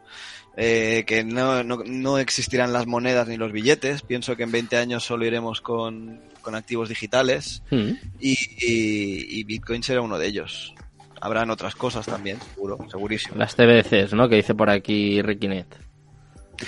[0.61, 4.03] Eh, que no, no, no, existirán las monedas ni los billetes.
[4.03, 7.91] Pienso que en 20 años solo iremos con, con activos digitales Mm.
[8.19, 10.75] y, y- y Bitcoin será uno de ellos.
[11.21, 13.37] Habrán otras cosas también, seguro, segurísimo.
[13.37, 14.29] Las TBCs, ¿no?
[14.29, 15.67] Que dice por aquí Rikinet.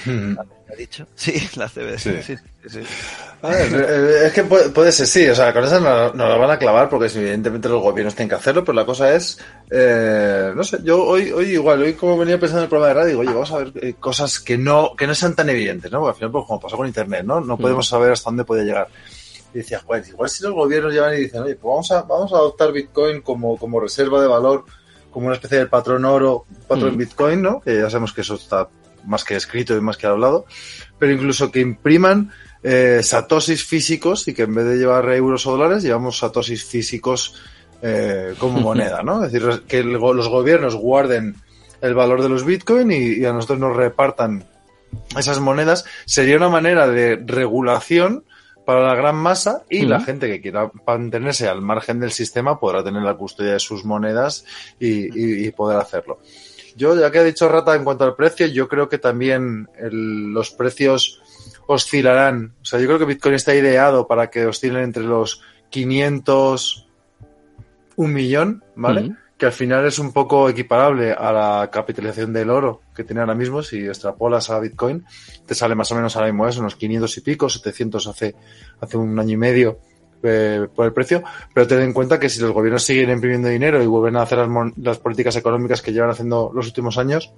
[0.06, 1.06] ¿Ha dicho?
[1.16, 2.22] Sí, las CBS.
[2.22, 2.36] Sí.
[2.36, 2.80] Sí, sí, sí.
[3.42, 6.28] A ver, eh, es que puede, puede ser, sí, o sea, con esa no, no
[6.28, 9.38] la van a clavar porque evidentemente los gobiernos tienen que hacerlo, pero la cosa es,
[9.70, 12.94] eh, no sé, yo hoy, hoy igual, hoy como venía pensando en el programa de
[12.94, 15.90] radio, digo, oye, vamos a ver eh, cosas que no, que no sean tan evidentes,
[15.90, 16.00] ¿no?
[16.00, 17.40] Porque al final, pues como pasó con Internet, ¿no?
[17.40, 18.88] No podemos saber hasta dónde puede llegar.
[19.52, 22.32] Y decía, joder, igual si los gobiernos llevan y dicen, oye, pues vamos a, vamos
[22.32, 24.64] a adoptar Bitcoin como, como reserva de valor,
[25.10, 26.98] como una especie de patrón oro, patrón Mm.
[26.98, 27.60] Bitcoin, ¿no?
[27.60, 28.68] Que ya sabemos que eso está
[29.06, 30.46] más que escrito y más que hablado,
[30.98, 32.30] pero incluso que impriman
[32.62, 37.34] eh, satoshis físicos y que en vez de llevar euros o dólares llevamos satoshis físicos
[37.82, 39.24] eh, como moneda, ¿no?
[39.24, 41.36] Es decir, que el los gobiernos guarden
[41.80, 44.44] el valor de los bitcoin y, y a nosotros nos repartan
[45.16, 48.24] esas monedas sería una manera de regulación
[48.66, 52.84] para la gran masa y la gente que quiera mantenerse al margen del sistema podrá
[52.84, 54.44] tener la custodia de sus monedas
[54.78, 56.18] y, y- y poder hacerlo.
[56.80, 60.32] Yo, ya que ha dicho Rata en cuanto al precio, yo creo que también el-
[60.32, 61.20] los precios
[61.66, 62.54] oscilarán.
[62.62, 66.88] O sea, yo creo que Bitcoin está ideado para que oscilen entre los 500,
[67.96, 69.02] un millón, ¿vale?
[69.36, 73.34] Que al final es un poco equiparable a la capitalización del oro que tiene ahora
[73.34, 73.62] mismo.
[73.62, 75.04] Si extrapolas a Bitcoin,
[75.46, 78.34] te sale más o menos ahora mismo eso, unos 500 y pico, 700 hace,
[78.80, 79.78] hace un año y medio
[80.22, 81.22] eh, por el precio.
[81.54, 84.38] Pero ten en cuenta que si los gobiernos siguen imprimiendo dinero y vuelven a hacer
[84.38, 87.32] las, las políticas económicas que llevan haciendo los últimos años,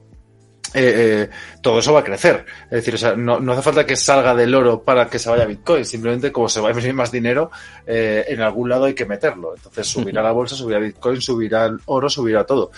[0.74, 1.30] eh, eh,
[1.60, 2.46] todo eso va a crecer.
[2.64, 5.28] Es decir, o sea, no, no hace falta que salga del oro para que se
[5.28, 5.84] vaya Bitcoin.
[5.84, 7.50] Simplemente como se va a imprimir más dinero,
[7.86, 9.54] eh, en algún lado hay que meterlo.
[9.54, 12.70] Entonces subirá la bolsa, subirá Bitcoin, subirá el oro, subirá todo.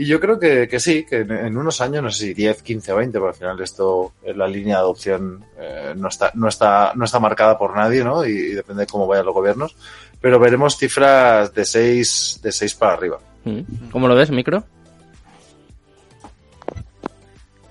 [0.00, 2.62] Y yo creo que, que sí, que en, en unos años, no sé si 10,
[2.62, 6.48] 15, 20, porque al final esto, eh, la línea de adopción eh, no, está, no,
[6.48, 8.24] está, no está marcada por nadie, ¿no?
[8.24, 9.76] Y, y depende de cómo vayan los gobiernos.
[10.18, 13.18] Pero veremos cifras de 6, de 6 para arriba.
[13.44, 13.90] Mm.
[13.92, 14.64] ¿Cómo lo ves, micro?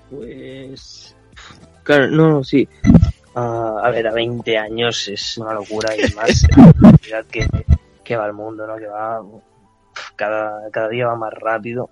[0.08, 1.16] Pues.
[1.82, 2.68] Claro, no, sí.
[3.34, 7.48] Ah, a ver, a 20 años es una locura y más la velocidad que,
[8.04, 8.76] que va el mundo, ¿no?
[8.76, 9.20] Que va.
[10.14, 11.90] Cada, cada día va más rápido.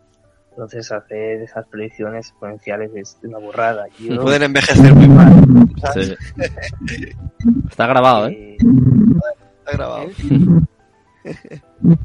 [0.58, 3.86] Entonces, hacer esas predicciones exponenciales es una burrada.
[4.00, 5.32] Yo, Pueden envejecer muy mal.
[5.94, 6.16] Sí.
[7.70, 8.56] Está grabado, ¿eh?
[8.60, 8.66] eh,
[9.60, 10.08] Está grabado.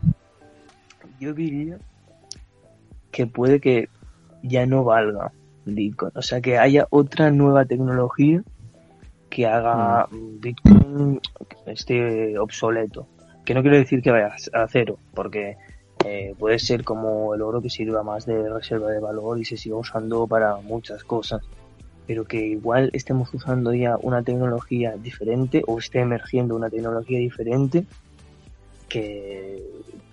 [1.20, 1.80] yo diría
[3.10, 3.90] que puede que
[4.44, 5.32] ya no valga
[5.66, 6.12] Bitcoin.
[6.14, 8.44] O sea, que haya otra nueva tecnología
[9.32, 11.20] que haga Bitcoin
[11.66, 13.08] esté obsoleto.
[13.46, 15.58] Que no quiero decir que vaya a cero, porque
[16.06, 19.58] eh, puede ser como el oro que sirva más de reserva de valor y se
[19.58, 21.42] siga usando para muchas cosas.
[22.06, 27.86] Pero que igual estemos usando ya una tecnología diferente o esté emergiendo una tecnología diferente
[28.90, 29.64] que,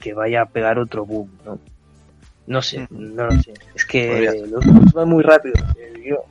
[0.00, 1.58] que vaya a pegar otro boom, ¿no?
[2.46, 3.54] No sé, no lo sé.
[3.74, 5.54] Es que los booms van muy rápido.
[5.76, 6.24] eh, yo-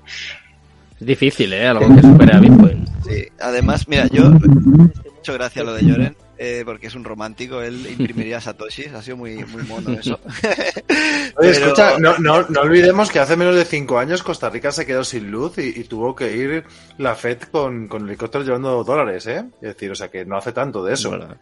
[0.99, 1.68] Es difícil, ¿eh?
[1.68, 2.86] Algo que supere a Bitcoin.
[3.07, 4.30] Sí, además, mira, yo
[5.16, 9.02] mucho gracias a lo de Lloren, eh, porque es un romántico, él imprimiría satoshis, ha
[9.02, 10.20] sido muy, muy mono eso.
[10.24, 10.74] Oye,
[11.38, 14.86] Pero- escucha, no, no, no olvidemos que hace menos de cinco años Costa Rica se
[14.86, 16.64] quedó sin luz y, y tuvo que ir
[16.98, 19.46] la FED con, con helicópteros llevando dólares, ¿eh?
[19.62, 21.10] Es decir, o sea que no hace tanto de eso.
[21.10, 21.38] Bueno,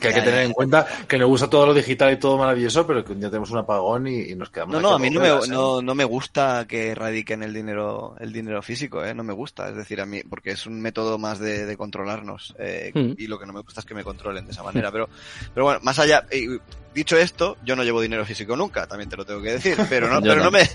[0.00, 2.86] Que hay que tener en cuenta que nos gusta todo lo digital y todo maravilloso,
[2.86, 4.74] pero que un día tenemos un apagón y, y nos quedamos.
[4.74, 8.32] No, no, a mí no me, no, no me gusta que radiquen el dinero, el
[8.32, 9.14] dinero físico, ¿eh?
[9.14, 12.54] No me gusta, es decir, a mí, porque es un método más de, de controlarnos,
[12.58, 13.12] eh, Mm.
[13.18, 15.08] y lo que no me gusta es que me controlen de esa manera, pero,
[15.54, 16.58] pero bueno, más allá, y
[16.94, 20.08] dicho esto, yo no llevo dinero físico nunca, también te lo tengo que decir, pero
[20.12, 20.50] no, pero no no.
[20.50, 20.68] me,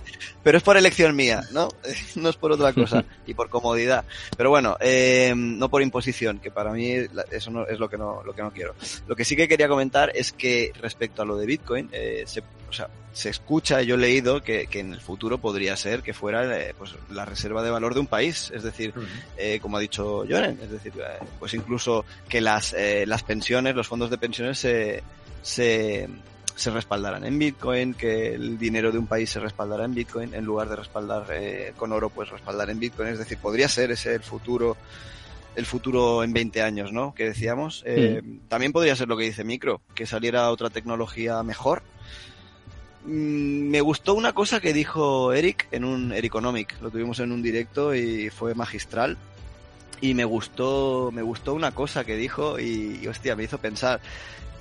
[0.43, 1.67] pero es por elección mía, ¿no?
[2.15, 4.05] No es por otra cosa, y por comodidad.
[4.37, 7.97] Pero bueno, eh, no por imposición, que para mí la- eso no es lo que
[7.97, 8.75] no, lo que no quiero.
[9.07, 12.41] Lo que sí que quería comentar es que respecto a lo de Bitcoin, eh, se,
[12.69, 16.13] o sea, se escucha, yo he leído que, que en el futuro podría ser que
[16.13, 18.93] fuera eh, pues, la reserva de valor de un país, es decir,
[19.37, 23.73] eh, como ha dicho Joren, es decir, eh, pues incluso que las, eh, las pensiones,
[23.73, 25.01] los fondos de pensiones se,
[25.41, 26.09] se,
[26.55, 30.43] se respaldarán en Bitcoin, que el dinero de un país se respaldará en Bitcoin, en
[30.43, 34.13] lugar de respaldar eh, con oro, pues respaldar en Bitcoin, es decir, podría ser ese
[34.13, 34.75] el futuro
[35.55, 37.13] el futuro en 20 años, ¿no?
[37.13, 37.83] Que decíamos.
[37.85, 41.81] Eh, También podría ser lo que dice Micro, que saliera otra tecnología mejor.
[43.05, 47.41] Mm, Me gustó una cosa que dijo Eric en un Ericonomic, lo tuvimos en un
[47.41, 49.17] directo y fue magistral.
[50.01, 54.01] Y me gustó, me gustó una cosa que dijo y, y, hostia, me hizo pensar.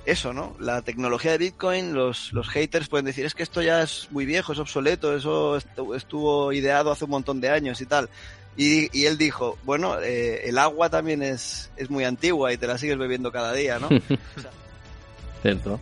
[0.07, 0.55] eso, ¿no?
[0.61, 4.27] La tecnología de Bitcoin, los, los haters pueden decir, es que esto ya es muy
[4.27, 5.57] viejo, es obsoleto, eso
[5.97, 8.09] estuvo ideado hace un montón de años y tal.
[8.57, 12.67] Y, y él dijo, bueno, eh, el agua también es, es muy antigua y te
[12.67, 13.89] la sigues bebiendo cada día, ¿no?
[15.43, 15.81] Cierto.